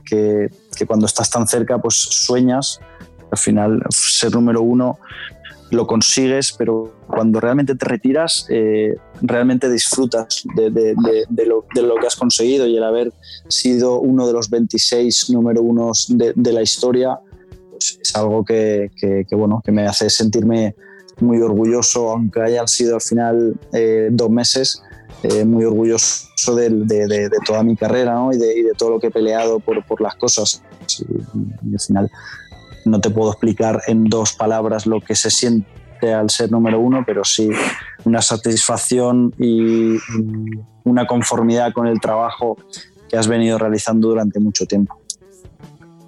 [0.87, 2.81] cuando estás tan cerca pues sueñas,
[3.31, 4.99] al final ser número uno
[5.71, 10.95] lo consigues, pero cuando realmente te retiras, eh, realmente disfrutas de,
[11.47, 11.65] lo,
[12.01, 13.13] que has conseguido y el haber
[13.49, 17.19] sido uno de los 26 número unos de, la historia,
[17.71, 18.91] pues es algo que,
[19.33, 20.75] bueno, que me hace sentirme
[21.21, 24.83] muy orgulloso, aunque hayan sido al final eh, dos meses,
[25.23, 29.85] eh, muy orgulloso de, toda mi carrera y, de, todo lo que he peleado por,
[29.85, 30.63] por las cosas.
[31.01, 32.11] y al final
[32.85, 37.03] no te puedo explicar en dos palabras lo que se siente al ser número uno,
[37.07, 37.51] pero sí
[38.05, 39.97] una satisfacción y
[40.85, 42.57] una conformidad con el trabajo
[43.09, 44.99] que has venido realizando durante mucho tiempo.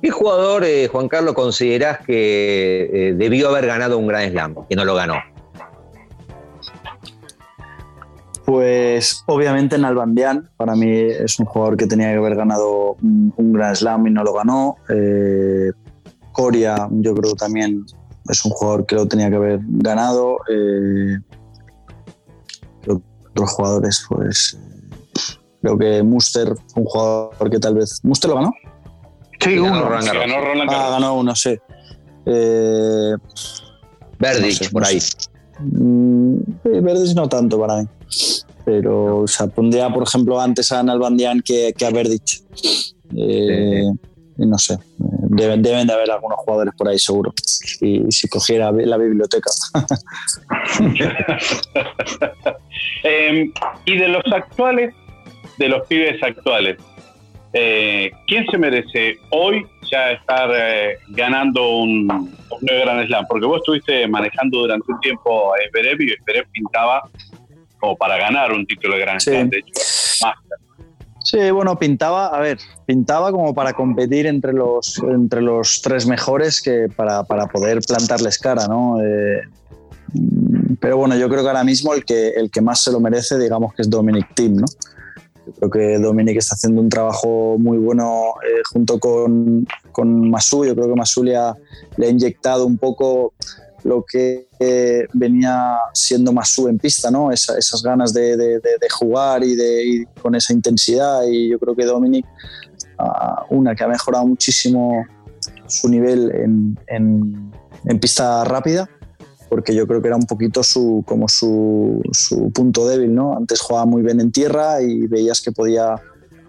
[0.02, 4.74] ¿Qué jugador, eh, Juan Carlos, considerás que eh, debió haber ganado un Gran Slam, que
[4.74, 5.16] no lo ganó?
[8.46, 13.76] Pues obviamente Nalbandian, para mí es un jugador que tenía que haber ganado un, Gran
[13.76, 14.76] Slam y no lo ganó.
[14.88, 15.70] Eh,
[16.32, 17.84] Coria, yo creo también
[18.28, 20.38] es un jugador que lo tenía que haber ganado.
[22.86, 24.58] Otros jugadores, pues
[25.60, 28.00] creo que Muster, un jugador que tal vez.
[28.02, 28.52] ¿Muster lo ganó?
[29.40, 29.88] Sí, uno.
[29.88, 31.58] Ganó, Roland Ah, ganó uno, sí.
[32.26, 33.14] Eh,
[34.72, 34.98] por ahí.
[35.58, 37.88] Mm, Verdich no tanto para mí.
[38.64, 42.42] Pero, o sea, pondría, por ejemplo, antes a Nalbandian que, que a Verdich.
[43.16, 43.84] Eh,
[44.46, 47.32] no sé, deben, deben, de haber algunos jugadores por ahí seguro.
[47.80, 49.50] Y si cogiera la biblioteca.
[53.02, 53.52] Em,
[53.86, 54.94] y de los actuales,
[55.58, 56.76] de los pibes actuales,
[57.52, 63.26] eh, ¿quién se merece hoy ya estar eh, ganando un, nuevo Gran Slam?
[63.28, 67.02] Porque vos estuviste manejando durante un tiempo a Esperep y Esperep pintaba
[67.78, 69.72] como para ganar un título de Gran Slam, de hecho,
[71.22, 76.62] Sí, bueno, pintaba, a ver, pintaba como para competir entre los, entre los tres mejores
[76.62, 78.98] que para, para poder plantarles cara, ¿no?
[79.02, 79.42] Eh,
[80.80, 83.38] pero bueno, yo creo que ahora mismo el que, el que más se lo merece,
[83.38, 84.66] digamos que es Dominic Team, ¿no?
[85.58, 90.64] Creo que Dominic está haciendo un trabajo muy bueno eh, junto con, con Masu.
[90.64, 91.54] Yo creo que Masu le ha,
[91.96, 93.34] le ha inyectado un poco
[93.82, 97.30] lo que eh, venía siendo Masu en pista, ¿no?
[97.32, 101.22] esas ganas de, de, jugar y, de, con esa intensidad.
[101.26, 102.26] Y yo creo que Dominic,
[102.98, 105.04] ah, una que ha mejorado muchísimo
[105.66, 107.50] su nivel en,
[107.86, 108.88] en pista rápida,
[109.50, 113.36] porque yo creo que era un poquito su, como su, su, punto débil, ¿no?
[113.36, 115.96] Antes jugaba muy bien en tierra y veías que podía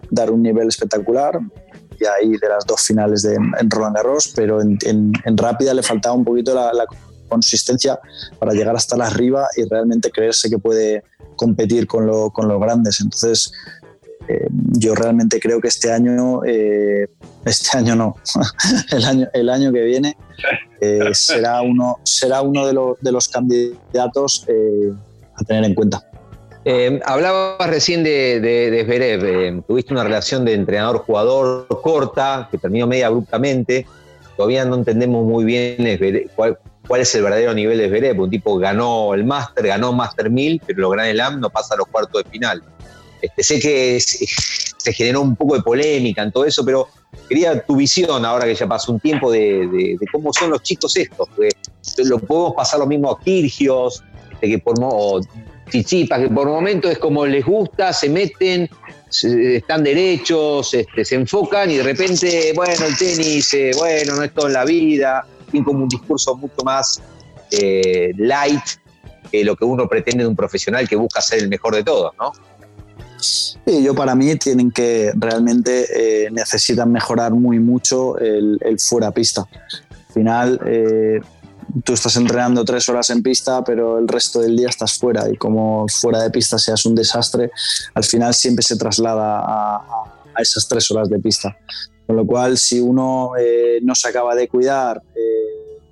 [0.08, 1.40] dar un nivel espectacular,
[1.98, 5.82] y ahí de las dos finales de, en Roland Garros, pero en, en, rápida le
[5.82, 6.86] faltaba un poquito la, la,
[7.28, 7.98] consistencia
[8.38, 11.02] para llegar hasta la arriba y realmente creerse que puede
[11.34, 13.00] competir con, lo, con los grandes.
[13.00, 13.50] Entonces,
[14.28, 17.08] eh, yo realmente creo que este año, eh,
[17.44, 18.16] este año no,
[18.92, 20.16] el año, el año que viene
[20.80, 24.46] eh, será uno, será uno de, los candidatos
[25.34, 26.02] a tener en cuenta.
[27.04, 33.86] hablabas recién de, de, tuviste una relación de entrenador-jugador corta, que terminó media abruptamente.
[34.36, 35.76] Todavía no entendemos muy bien
[36.34, 36.56] cuál,
[37.00, 38.20] es el verdadero nivel de Zverev.
[38.20, 41.76] Un tipo ganó el Master, ganó Master 1000, pero lo Gran Slam no pasa a
[41.76, 42.62] los cuartos de final.
[43.22, 46.88] Este, sé que se generó un poco de polémica en todo eso, pero
[47.28, 51.28] quería tu visión ahora que ya pasó un tiempo de, cómo son los chicos estos.
[52.04, 54.02] lo podemos pasar lo mismo a Kirgios,
[54.32, 55.20] este, que por, o
[55.70, 58.68] Chichipas, que por momentos es como les gusta, se meten,
[59.08, 64.34] están derechos, este, se enfocan y de repente, bueno, el tenis, eh, bueno, no es
[64.34, 67.00] todo en la vida, tiene como un discurso mucho más
[67.52, 68.62] eh, light
[69.30, 72.12] que lo que uno pretende de un profesional que busca ser el mejor de todos,
[72.18, 72.32] ¿no?
[73.22, 79.46] Sí, yo para mí tienen que realmente eh, necesitan mejorar muy mucho el, fuera pista.
[79.90, 81.20] Al final, eh,
[81.84, 85.36] tú estás entrenando tres horas en pista, pero el resto del día estás fuera y
[85.36, 87.50] como fuera de pista seas un desastre,
[87.94, 90.04] al final siempre se traslada a,
[90.38, 91.56] esas tres horas de pista.
[92.06, 95.00] Con lo cual, si uno eh, no se acaba de cuidar,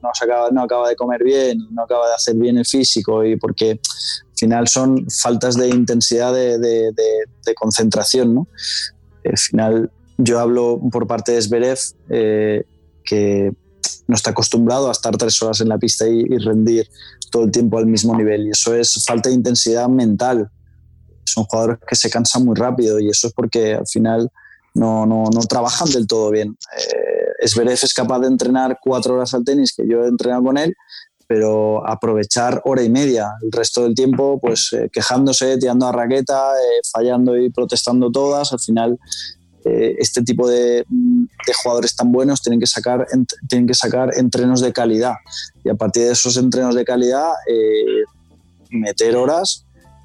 [0.03, 3.37] no, acaba, no acaba de comer bien, no acaba de hacer bien el físico y
[3.37, 3.79] porque
[4.41, 6.93] final son faltas de intensidad de,
[7.55, 8.35] concentración.
[8.35, 8.49] ¿no?
[9.25, 11.79] Al final yo hablo por parte de Zverev
[12.09, 12.65] eh,
[13.05, 13.53] que
[14.07, 16.89] no está acostumbrado a estar tres horas en la pista y, rendir
[17.31, 20.51] todo el tiempo al mismo nivel y eso es falta de intensidad mental.
[21.25, 24.31] Son jugadores que se cansan muy rápido y eso es porque al final
[24.75, 26.57] no, no, no trabajan del todo bien.
[26.77, 30.59] Eh, Zverev es capaz de entrenar cuatro horas al tenis, que yo he entrenado con
[30.59, 30.75] él,
[31.31, 36.55] pero aprovechar hora y media, el resto del tiempo pues eh, quejándose, tirando a raqueta,
[36.55, 38.99] eh, fallando y protestando todas, al final
[39.65, 43.07] eh, este tipo de, de, jugadores tan buenos tienen que, sacar,
[43.49, 45.15] tienen que sacar entrenos de calidad.
[45.63, 47.31] Y a partir de esos entrenos de calidad
[48.71, 49.65] meter horas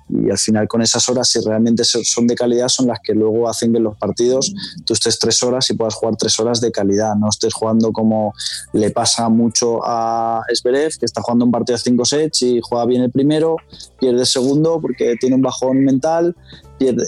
[0.10, 3.50] y al final con esas horas, si realmente son de calidad, son las que luego
[3.50, 4.54] hacen que los partidos
[4.86, 8.34] tú estés tres horas y puedas jugar tres horas de calidad, no estés jugando como
[8.74, 12.86] le pasa mucho a Esberev, que está jugando un partido de cinco sets y juega
[12.86, 13.58] bien el primero,
[14.00, 16.36] pierde el segundo porque tiene un bajón mental,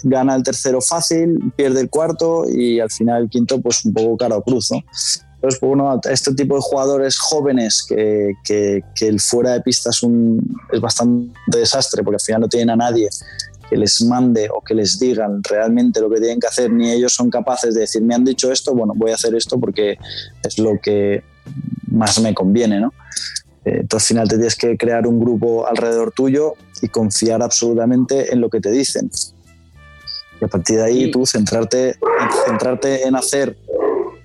[0.04, 4.18] gana el tercero fácil, pierde el cuarto y al final el quinto pues un poco
[4.18, 4.82] caro cruz, ¿no?
[5.38, 10.02] Entonces, pues, bueno, este tipo de jugadores jóvenes que, que, el fuera de pista es,
[10.02, 13.08] un, es bastante desastre porque al final no tienen a nadie
[13.70, 17.14] que les mande o que les digan realmente lo que tienen que hacer, ni ellos
[17.14, 19.98] son capaces de decir, me han dicho esto, bueno, voy a hacer esto porque
[20.44, 21.24] es lo que
[21.92, 22.94] más me conviene, ¿no?
[23.64, 28.34] Eh, entonces al final te tienes que crear un grupo alrededor tuyo y confiar absolutamente
[28.34, 29.12] en lo que te dicen.
[30.42, 31.96] Y a partir de ahí tú centrarte,
[32.48, 33.56] centrarte en hacer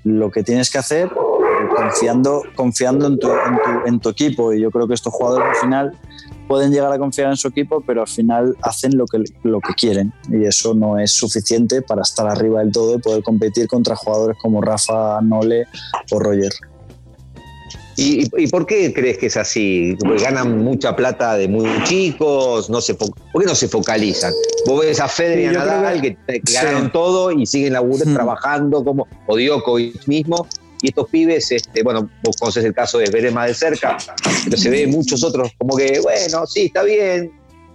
[0.05, 1.11] lo que tienes que hacer
[1.75, 3.29] confiando, confiando en tu,
[3.87, 4.53] en, tu, equipo.
[4.53, 5.99] Y yo creo que estos jugadores al final
[6.49, 9.75] pueden llegar a confiar en su equipo, pero al final hacen lo que, lo que
[9.75, 10.13] quieren.
[10.31, 14.37] Y eso no es suficiente para estar arriba del todo y poder competir contra jugadores
[14.41, 15.67] como Rafa, Nole
[16.11, 16.53] o Roger.
[17.97, 19.97] ¿Y, por qué crees que es así?
[20.01, 24.33] Porque ganan mucha plata de muy chicos, no se ¿por qué no se focalizan?
[24.67, 26.17] Vos ves a Federer y a Nadal que,
[26.55, 30.47] ganaron todo y siguen laburando, trabajando como o Djokovic mismo.
[30.81, 33.97] Y estos pibes, este, bueno, vos conoces el caso de Verema más de cerca,
[34.45, 37.31] pero se ve muchos otros como que, bueno, sí, está bien,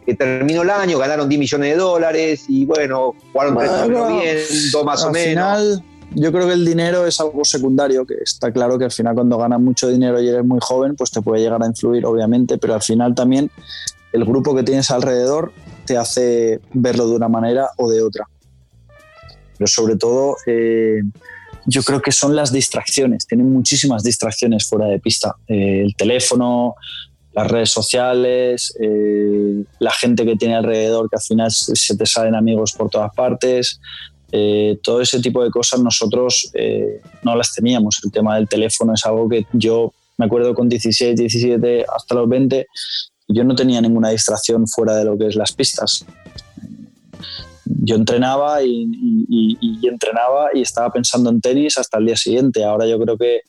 [0.06, 4.38] que terminó el año, ganaron 10 millones de dólares y bueno, jugaron tres bien,
[4.74, 5.82] dos más o menos
[6.16, 9.38] yo creo que el dinero es algo secundario, que está claro que al final cuando
[9.38, 12.74] ganas mucho dinero y eres muy joven, pues te puede llegar a influir, obviamente, pero
[12.74, 13.52] al final también
[14.14, 15.52] el grupo que tienes alrededor
[15.86, 18.28] te hace verlo de una manera o de otra.
[19.58, 21.02] Pero sobre todo, eh,
[21.66, 25.36] yo creo que son las distracciones, tienen muchísimas distracciones fuera de pista.
[25.48, 26.76] Eh, el teléfono,
[27.34, 32.36] las redes sociales, eh, la gente que tiene alrededor, que al final se te salen
[32.36, 33.80] amigos por todas partes,
[34.32, 38.00] eh, todo ese tipo de cosas nosotros eh, no las teníamos.
[38.04, 42.28] El tema del teléfono es algo que yo me acuerdo con 16, 17 hasta los
[42.28, 42.66] 20,
[43.30, 46.06] yo no tenía ninguna distracción fuera de lo que es las pistas.
[47.66, 48.88] Yo entrenaba y,
[49.84, 52.64] entrenaba y estaba pensando en tenis hasta el día siguiente.
[52.64, 53.42] Ahora yo creo que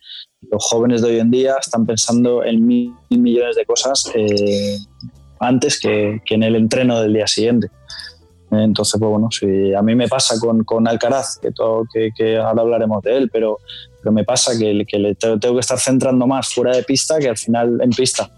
[0.50, 4.76] los jóvenes de hoy en día están pensando en mil, millones de cosas eh,
[5.40, 7.68] antes que, que en el entreno del día siguiente.
[8.50, 12.62] Entonces, pues bueno, si a mí me pasa con, con Alcaraz, que, todo, que, ahora
[12.62, 13.58] hablaremos de él, pero,
[14.10, 17.36] me pasa que, que le tengo, que estar centrando más fuera de pista que al
[17.36, 18.30] final en pista.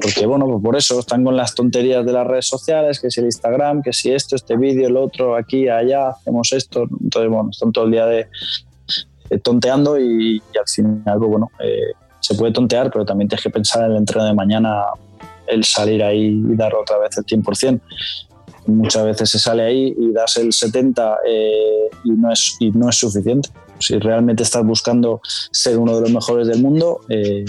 [0.00, 3.20] Porque bueno, pues por eso están con las tonterías de las redes sociales, que si
[3.20, 6.88] el Instagram, que si esto, este vídeo, el otro, aquí, allá, hacemos esto.
[7.00, 8.26] Entonces, bueno, están todo el día de,
[9.44, 13.84] tonteando y, al final, pues bueno, eh, se puede tontear, pero también tienes que pensar
[13.84, 14.86] en el entreno de mañana,
[15.46, 17.80] el salir ahí y dar otra vez el 100%
[18.66, 22.88] muchas veces se sale ahí y das el 70 eh, y, no es, y no
[22.88, 23.48] es suficiente.
[23.78, 27.44] Si realmente estás buscando ser uno de los mejores del mundo, eh,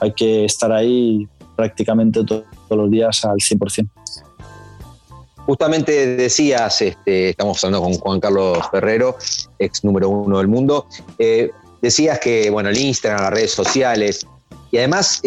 [0.00, 3.88] hay que estar ahí prácticamente todos los días al 100%.
[5.46, 9.16] Justamente decías, este, estamos hablando con Juan Carlos Ferrero,
[9.60, 10.88] ex número uno del mundo,
[11.20, 11.50] eh,
[11.80, 14.26] decías que bueno, el Instagram, las redes sociales,
[14.72, 15.22] y además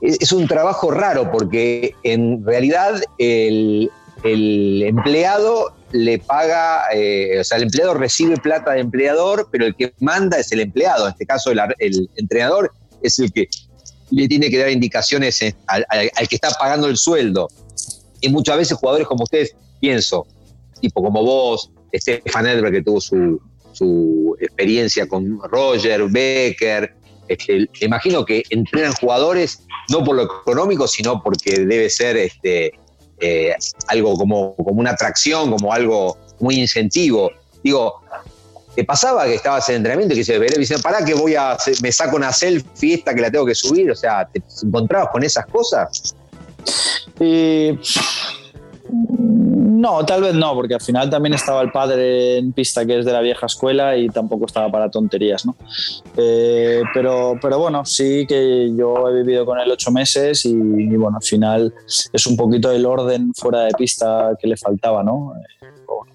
[0.00, 3.90] es un trabajo raro porque en realidad el,
[4.24, 9.92] empleado le paga, eh, o sea, el empleado recibe plata de empleador, pero el que
[10.00, 11.06] manda es el empleado.
[11.06, 12.72] En este caso, el, entrenador
[13.02, 13.48] es el que
[14.10, 15.84] le tiene que dar indicaciones al,
[16.28, 17.48] que está pagando el sueldo.
[18.20, 20.26] Y muchas veces jugadores como ustedes, pienso,
[20.80, 23.40] tipo como vos, Stefan Edberg, que tuvo su,
[23.72, 26.94] su experiencia con Roger, Becker,
[27.30, 32.72] este, imagino que entrenan jugadores no por lo económico, sino porque debe ser este,
[33.20, 33.54] eh,
[33.86, 37.30] algo como, como una atracción, como algo muy incentivo.
[37.62, 38.00] Digo,
[38.74, 41.92] ¿te pasaba que estabas en entrenamiento y que se dice, pará que voy a, me
[41.92, 43.90] saco una selfie esta que la tengo que subir?
[43.90, 46.16] O sea, ¿te encontrabas con esas cosas?
[47.20, 47.78] Eh,
[48.92, 53.04] no, tal vez no, porque al final también estaba el padre en pista que es
[53.04, 55.56] de la vieja escuela y tampoco estaba para tonterías, ¿no?
[56.16, 60.54] Eh, pero, pero bueno, sí que yo he vivido con él ocho meses y,
[60.96, 61.72] bueno, al final
[62.12, 65.32] es un poquito el orden fuera de pista que le faltaba, ¿no?
[65.36, 65.66] Eh,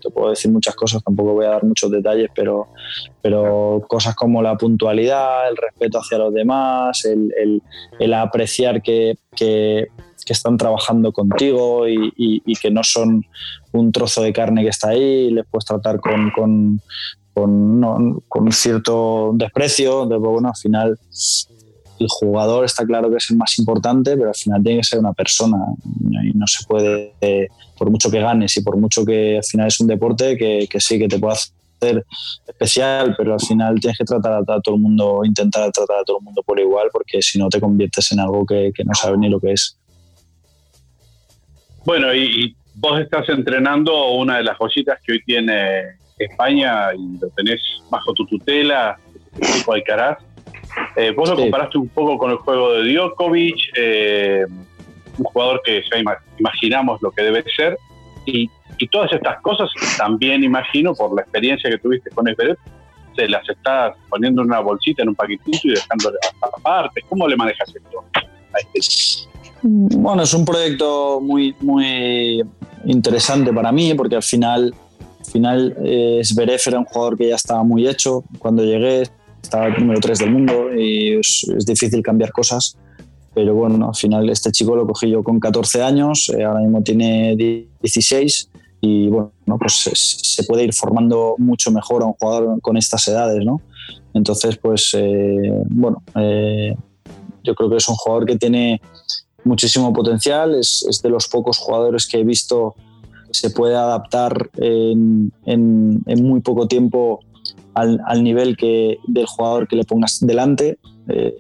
[0.02, 2.68] te puedo decir muchas cosas, tampoco voy a dar muchos detalles, pero,
[3.22, 7.62] pero cosas como la puntualidad, el respeto hacia los demás, el,
[8.00, 9.88] el, apreciar que, que
[10.26, 13.24] que están trabajando contigo y, que no son
[13.72, 19.32] un trozo de carne que está ahí, y les puedes tratar con, con, con, cierto
[19.36, 20.06] desprecio.
[20.08, 20.98] De, bueno, al final
[22.00, 25.00] el jugador está claro que es el más importante, pero al final tiene que ser
[25.00, 25.58] una persona
[26.24, 29.80] y no se puede, por mucho que ganes y por mucho que al final es
[29.80, 32.06] un deporte que, que sí, que te puede hacer
[32.48, 36.18] especial, pero al final tienes que tratar a, todo el mundo, intentar tratar a todo
[36.18, 39.20] el mundo por igual, porque si no te conviertes en algo que, que no sabes
[39.20, 39.78] ni lo que es.
[41.86, 47.30] Bueno, y, vos estás entrenando una de las joyitas que hoy tiene España y lo
[47.30, 48.98] tenés bajo tu tutela,
[49.40, 50.18] el tipo Alcaraz.
[50.98, 54.46] Eh, vos lo comparaste un poco con el juego de Djokovic, eh,
[55.18, 57.78] un jugador que ya imaginamos lo que debe ser.
[58.26, 58.50] Y,
[58.92, 62.58] todas estas cosas también imagino, por la experiencia que tuviste con Esberet,
[63.16, 67.02] se las estás poniendo en una bolsita, en un paquetito y dejándole aparte.
[67.08, 68.04] ¿Cómo le manejas esto?
[69.68, 72.44] Bueno, es un proyecto muy, muy
[72.86, 76.22] interesante para mí porque al final, al final eh,
[76.68, 78.24] era un jugador que ya estaba muy hecho.
[78.38, 79.10] Cuando llegué
[79.42, 82.78] estaba número 3 del mundo y es, difícil cambiar cosas.
[83.34, 86.84] Pero bueno, al final este chico lo cogí yo con 14 años, eh, ahora mismo
[86.84, 88.52] tiene 16
[88.82, 93.44] y bueno, pues se puede ir formando mucho mejor a un jugador con estas edades,
[93.44, 93.62] ¿no?
[94.14, 96.76] Entonces, pues eh, bueno, eh,
[97.44, 98.80] yo creo que es un jugador que tiene
[99.46, 102.76] muchísimo potencial, es, es, de los pocos jugadores que he visto
[103.32, 107.20] se puede adaptar en, en, muy poco tiempo
[107.74, 110.80] al, al, nivel que, del jugador que le pongas delante.
[111.10, 111.36] Eh,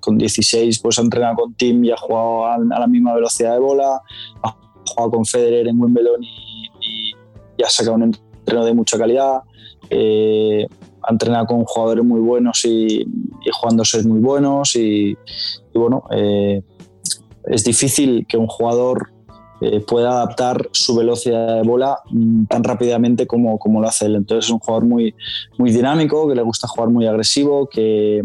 [0.00, 3.60] con 16 pues ha entrenado con Tim y ha jugado a, la misma velocidad de
[3.60, 4.00] bola,
[4.42, 4.56] ha
[4.86, 6.70] jugado con Federer en Wimbledon y,
[7.58, 9.42] y, ha sacado un entreno de mucha calidad.
[9.90, 10.66] Eh,
[11.08, 13.06] ha entrenado con jugadores muy buenos y,
[13.50, 15.16] jugándose muy buenos y,
[15.74, 16.62] bueno, eh,
[17.46, 19.10] es difícil que un jugador
[19.62, 24.16] eh, pueda adaptar su velocidad de bola mm, tan rápidamente como, como lo hace él.
[24.16, 25.14] Entonces es un jugador muy,
[25.56, 28.22] muy dinámico, que le gusta jugar muy agresivo, que,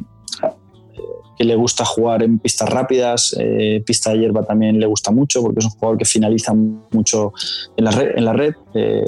[1.37, 5.41] que le gusta jugar en pistas rápidas, eh, pista de hierba también le gusta mucho
[5.41, 7.31] porque es un jugador que finaliza mucho
[7.77, 7.85] en
[8.25, 8.53] la red,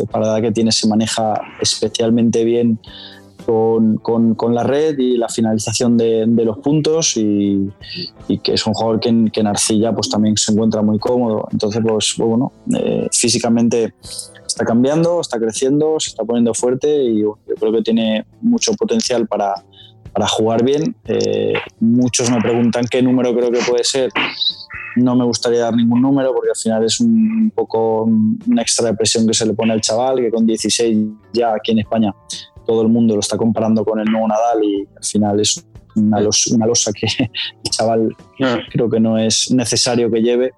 [0.09, 2.79] para la que tiene se maneja especialmente bien
[3.45, 7.69] con, la red y la finalización de, los puntos y,
[8.43, 11.47] que es un jugador que en, que en, Arcilla pues también se encuentra muy cómodo.
[11.51, 13.93] Entonces, pues bueno, eh, físicamente
[14.45, 19.27] está cambiando, está creciendo, se está poniendo fuerte y yo creo que tiene mucho potencial
[19.27, 19.53] para,
[20.13, 20.95] para jugar bien.
[21.05, 24.09] Eh, muchos me preguntan qué número creo que puede ser.
[24.95, 28.93] No me gustaría dar ningún número porque al final es un poco una extra de
[28.93, 30.97] presión que se le pone al chaval, que con 16
[31.33, 32.13] ya aquí en España
[32.65, 36.19] todo el mundo lo está comparando con el nuevo Nadal y al final es una,
[36.19, 37.07] losa que
[37.63, 38.59] el chaval ah.
[38.71, 40.53] creo que no es necesario que lleve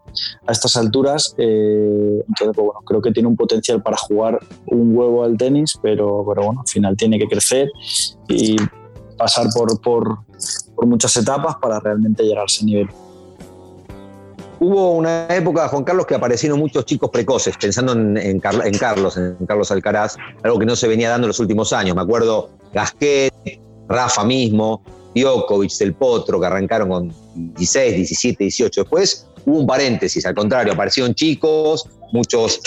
[0.45, 1.35] a estas alturas.
[1.37, 5.77] Eh, entonces, pues bueno, creo que tiene un potencial para jugar un huevo al tenis,
[5.81, 7.69] pero, pero bueno, al final tiene que crecer
[8.27, 8.55] y
[9.17, 10.19] pasar por, por,
[10.75, 12.87] por muchas etapas para realmente llegar a ese nivel.
[14.59, 19.71] Hubo una época, Juan Carlos, que aparecieron muchos chicos precoces, pensando en, Carlos, en Carlos
[19.71, 21.95] Alcaraz, algo que no se venía dando en los últimos años.
[21.95, 23.33] Me acuerdo Gasquet,
[23.87, 24.81] Rafa mismo,
[25.13, 28.81] Djokovic, Del Potro, que arrancaron con 16, 17, 18.
[28.81, 32.59] Después hubo un paréntesis, al contrario, aparecieron chicos, muchos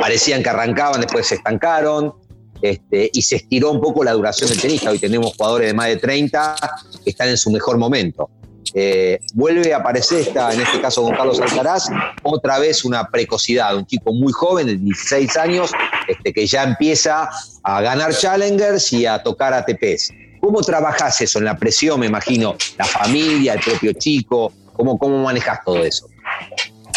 [0.00, 2.14] parecían que arrancaban, después se estancaron.
[2.62, 4.90] Este, y se estiró un poco la duración del tenista.
[4.90, 6.56] Hoy tenemos jugadores de más de 30
[7.02, 8.30] que están en su mejor momento.
[8.74, 11.88] Eh, vuelve a aparecer, esta, en este caso con Carlos Alcaraz,
[12.22, 15.72] otra vez una precocidad, un chico muy joven de 16 años,
[16.08, 17.28] este, que ya empieza
[17.62, 20.12] a ganar challengers y a tocar ATPs.
[20.40, 22.56] ¿Cómo trabajas eso en la presión, me imagino?
[22.78, 26.06] La familia, el propio chico, ¿cómo, cómo manejas todo eso?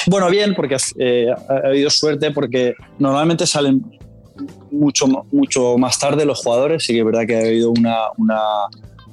[0.08, 3.84] Bueno, bien, porque eh, ha habido suerte porque normalmente salen
[4.72, 8.40] mucho, mucho más tarde los jugadores, sí que es verdad que ha habido una, una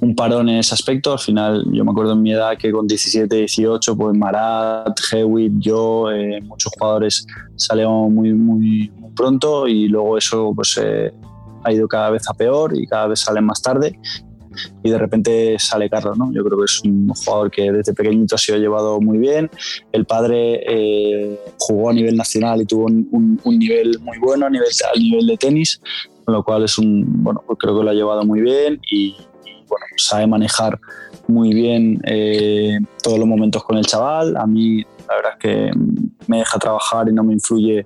[0.05, 1.13] un parón en ese aspecto.
[1.13, 5.55] Al final, yo me acuerdo en mi edad que con 17, 18, pues Marat, Hewitt,
[5.59, 7.27] yo, eh, muchos jugadores
[7.57, 11.13] salieron muy, muy, pronto y luego eso pues eh,
[11.63, 13.99] ha ido cada vez a peor y cada vez salen más tarde.
[14.85, 16.33] Y de repente sale Carlos, ¿no?
[16.33, 19.51] Yo creo que es un jugador que desde pequeñito ha sido llevado muy bien.
[19.91, 24.51] El padre eh, jugó a nivel nacional y tuvo un, un, nivel muy bueno a
[24.51, 25.81] nivel, al nivel de tenis,
[26.25, 29.17] con lo cual es un, bueno, pues creo que lo ha llevado muy bien y,
[29.75, 30.79] bueno, sabe manejar
[31.27, 34.37] muy bien eh, todos los momentos con el chaval.
[34.37, 35.71] A mí la verdad es que
[36.29, 37.85] me deja trabajar y no me influye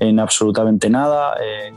[0.00, 1.72] en absolutamente nada, eh,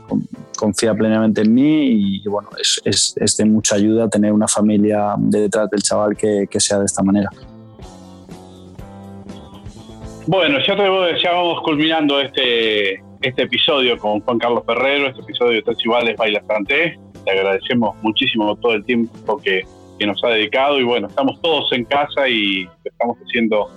[0.56, 5.82] confía plenamente en mí y, bueno, es, de mucha ayuda tener una familia detrás del
[5.82, 7.28] chaval que, que sea de esta manera.
[10.28, 15.52] Bueno, ya, te, ya vamos culminando este, este episodio con Juan Carlos Ferrero, este episodio
[15.54, 19.62] de Tres Iguales Baila Santé te agradecemos muchísimo todo el tiempo que,
[20.04, 23.70] nos ha dedicado y bueno, estamos todos en casa y estamos haciendo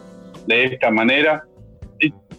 [0.48, 1.43] de esta manera.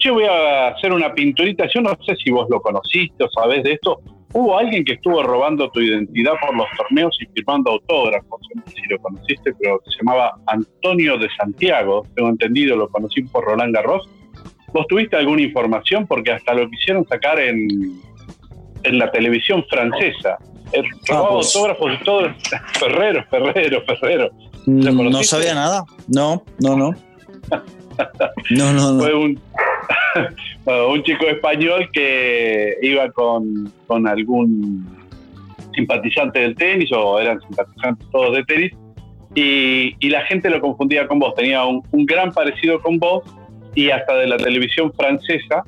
[0.01, 3.63] Yo voy a hacer una pinturita, yo no sé si vos lo conociste o sabés
[3.63, 4.01] de esto.
[4.33, 8.73] Hubo alguien que estuvo robando tu identidad por los torneos y firmando autógrafos, no sé
[8.73, 13.73] si lo conociste, pero se llamaba Antonio de Santiago, tengo entendido, lo conocí por Roland
[13.73, 14.11] Garros.
[14.73, 16.09] ¿Vos tuviste alguna información?
[16.09, 17.69] Porque hasta lo quisieron sacar en,
[18.83, 20.39] en la televisión francesa.
[20.73, 21.55] Eh, ah, pues.
[21.55, 22.35] autógrafos y todo.
[22.79, 24.31] Ferrero, Ferrero, Ferrero.
[24.67, 25.85] No sabía nada.
[26.09, 26.91] No, no, no.
[28.51, 29.41] no, no, Fue un,
[30.93, 34.87] un chico español que iba con, con algún
[35.75, 38.73] simpatizante del tenis o eran simpatizantes todos de tenis
[39.37, 41.35] y, la gente lo confundía con vos.
[41.35, 43.23] Tenía un, gran parecido con vos
[43.75, 45.63] y hasta de la televisión francesa,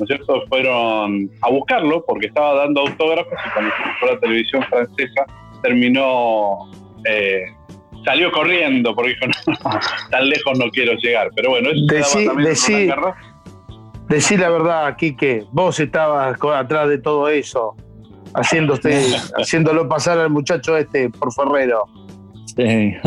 [0.00, 0.42] ¿no es cierto?
[0.48, 5.26] Fueron a buscarlo porque estaba dando autógrafos y cuando fue la televisión francesa
[5.62, 6.70] terminó,
[7.04, 7.44] eh,
[8.04, 9.80] salió corriendo porque dijo, no,
[10.10, 11.30] tan lejos no quiero llegar.
[11.36, 12.90] Pero bueno, eso decí,
[14.08, 17.76] decí, la verdad, Quique, vos estabas atrás de todo eso,
[18.34, 21.84] haciéndolo pasar al muchacho este por Ferrero.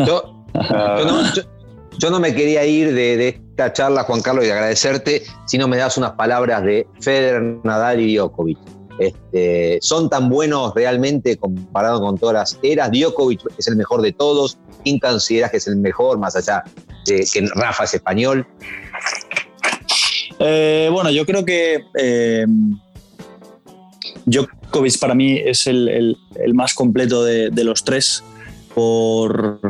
[1.98, 5.76] Yo, no, me quería ir de, esta charla, Juan Carlos, y agradecerte si no me
[5.76, 8.58] das unas palabras de Federer, Nadal y Djokovic.
[8.98, 12.90] Este, son tan buenos realmente comparado con todas las eras.
[12.90, 14.58] Djokovic es el mejor de todos.
[14.82, 16.64] ¿Quién consideras que es el mejor, más allá
[17.06, 18.44] de que Rafa es español?
[20.40, 22.46] Eh, bueno, yo creo que eh,
[24.26, 26.16] Djokovic para mí es el,
[26.54, 28.24] más completo de, de, los tres
[28.74, 29.60] por,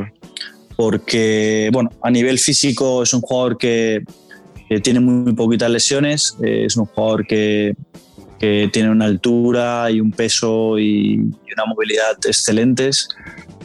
[0.77, 4.03] porque, bueno, a nivel físico es un jugador que,
[4.83, 7.75] tiene muy, poquitas lesiones, eh, es un jugador que,
[8.73, 13.09] tiene una altura y un peso y, una movilidad excelentes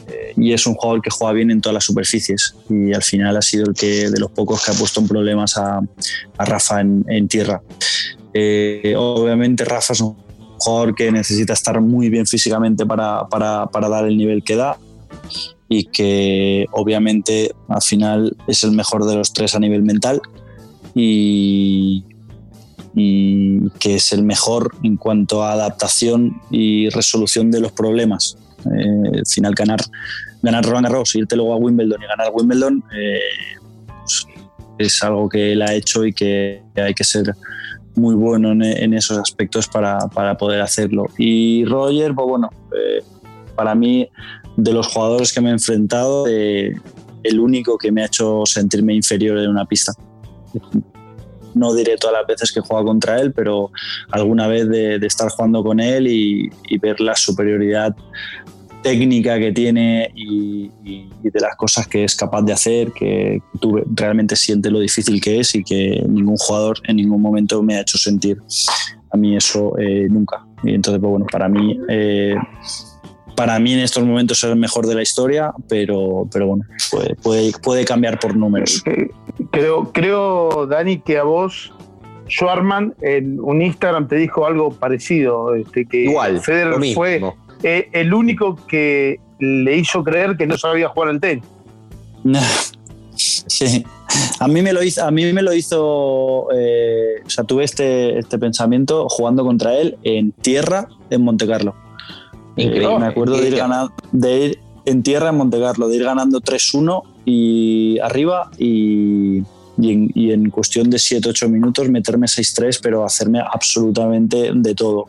[0.08, 3.36] eh, y es un jugador que juega bien en todas las superficies y al final
[3.36, 5.82] ha sido el que de los pocos que ha puesto en problemas a,
[6.38, 7.60] Rafa en, tierra.
[8.32, 10.16] Eh, obviamente Rafa es un
[10.58, 14.78] jugador que necesita estar muy bien físicamente para, para dar el nivel que da
[15.72, 20.20] y que obviamente al final es el mejor de los tres a nivel mental
[20.94, 22.04] y,
[23.78, 28.36] que es el mejor en cuanto a adaptación y resolución de los problemas.
[28.66, 29.80] Eh, al final ganar,
[30.42, 33.20] ganar Roland Garros, irte luego a Wimbledon y ganar Wimbledon eh,
[34.00, 34.26] pues
[34.78, 37.32] es algo que él ha hecho y que hay que ser
[37.94, 41.06] muy bueno en, esos aspectos para, para, poder hacerlo.
[41.16, 43.02] Y Roger, pues bueno, eh,
[43.54, 44.08] para mí
[44.62, 49.38] de los jugadores que me he enfrentado, el único que me ha hecho sentirme inferior
[49.38, 49.92] en una pista.
[51.54, 53.70] No diré todas las veces que he contra él, pero
[54.10, 57.94] alguna vez de, estar jugando con él y, ver la superioridad
[58.82, 60.70] técnica que tiene y,
[61.22, 65.40] de las cosas que es capaz de hacer, que tú realmente sientes lo difícil que
[65.40, 68.38] es y que ningún jugador en ningún momento me ha hecho sentir
[69.12, 70.46] a mí eso eh, nunca.
[70.62, 72.36] Y entonces, pues bueno, para mí eh,
[73.40, 76.64] para mí en estos momentos es el mejor de la historia, pero, pero bueno,
[77.22, 78.84] puede, puede, cambiar por números.
[79.50, 81.72] Creo, creo, Dani, que a vos,
[82.28, 87.22] Schwarman, en un Instagram te dijo algo parecido, este, que Igual, Federer fue
[87.62, 91.44] eh, el único que le hizo creer que no sabía jugar al tenis.
[93.16, 93.84] Sí,
[94.38, 98.18] a mí me lo hizo, a mí me lo hizo eh, o sea, tuve este,
[98.18, 101.46] este pensamiento jugando contra él en tierra en Monte
[102.56, 102.70] Carlo.
[102.70, 102.98] Increíble.
[102.98, 106.40] me acuerdo de ir, ganando, de ir en tierra en Monte Carlo, de ir ganando
[106.40, 109.42] 3-1 y arriba y,
[109.78, 115.06] y, en, cuestión de 7-8 minutos meterme 6-3, pero hacerme absolutamente de todo.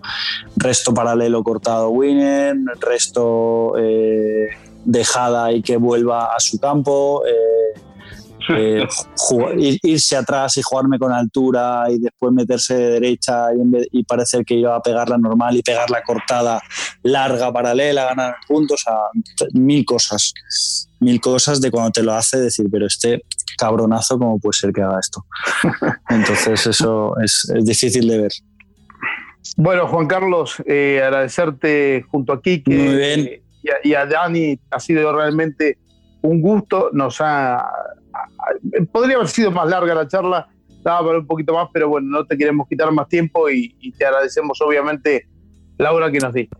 [0.55, 4.49] Resto paralelo cortado winner, resto eh,
[4.85, 7.23] dejada y que vuelva a su campo.
[7.25, 7.79] Eh,
[8.57, 8.87] eh,
[9.83, 14.55] irse atrás y jugarme con altura y después meterse de derecha y, y, parecer que
[14.55, 16.61] iba a pegarla normal y pegarla cortada
[17.03, 19.09] larga, paralela, ganar puntos, a
[19.53, 20.33] mil cosas.
[20.99, 23.23] Mil cosas de cuando te lo hace decir, pero este
[23.57, 25.25] cabronazo, ¿cómo puede ser que haga esto?
[26.09, 28.31] Entonces eso es, difícil de ver.
[29.57, 33.41] Bueno, Juan Carlos, eh, agradecerte junto a Kike Muy bien.
[33.83, 35.77] y a Dani, ha sido realmente
[36.21, 37.67] un gusto, nos ha
[38.91, 40.47] podría haber sido más larga la charla,
[40.83, 44.05] daba para un poquito más, pero bueno, no te queremos quitar más tiempo y, te
[44.05, 45.27] agradecemos obviamente
[45.77, 46.57] la hora que nos diste.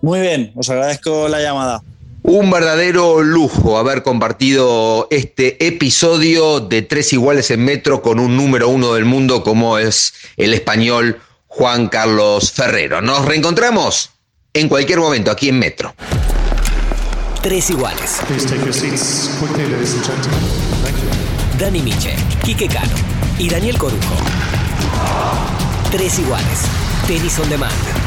[0.00, 1.82] Muy bien, os agradezco la llamada.
[2.22, 8.68] Un verdadero lujo haber compartido este episodio de Tres Iguales en Metro con un número
[8.68, 13.02] uno del mundo como es el español Juan Carlos Ferrero.
[13.02, 14.10] Nos reencontramos
[14.54, 15.94] en cualquier momento aquí en Metro.
[17.42, 18.20] Tres Iguales.
[21.62, 22.96] Dani Miche, Quique Cano
[23.38, 24.16] y Daniel Corujo.
[25.92, 26.62] Tres iguales.
[27.06, 28.01] Tenis on demand.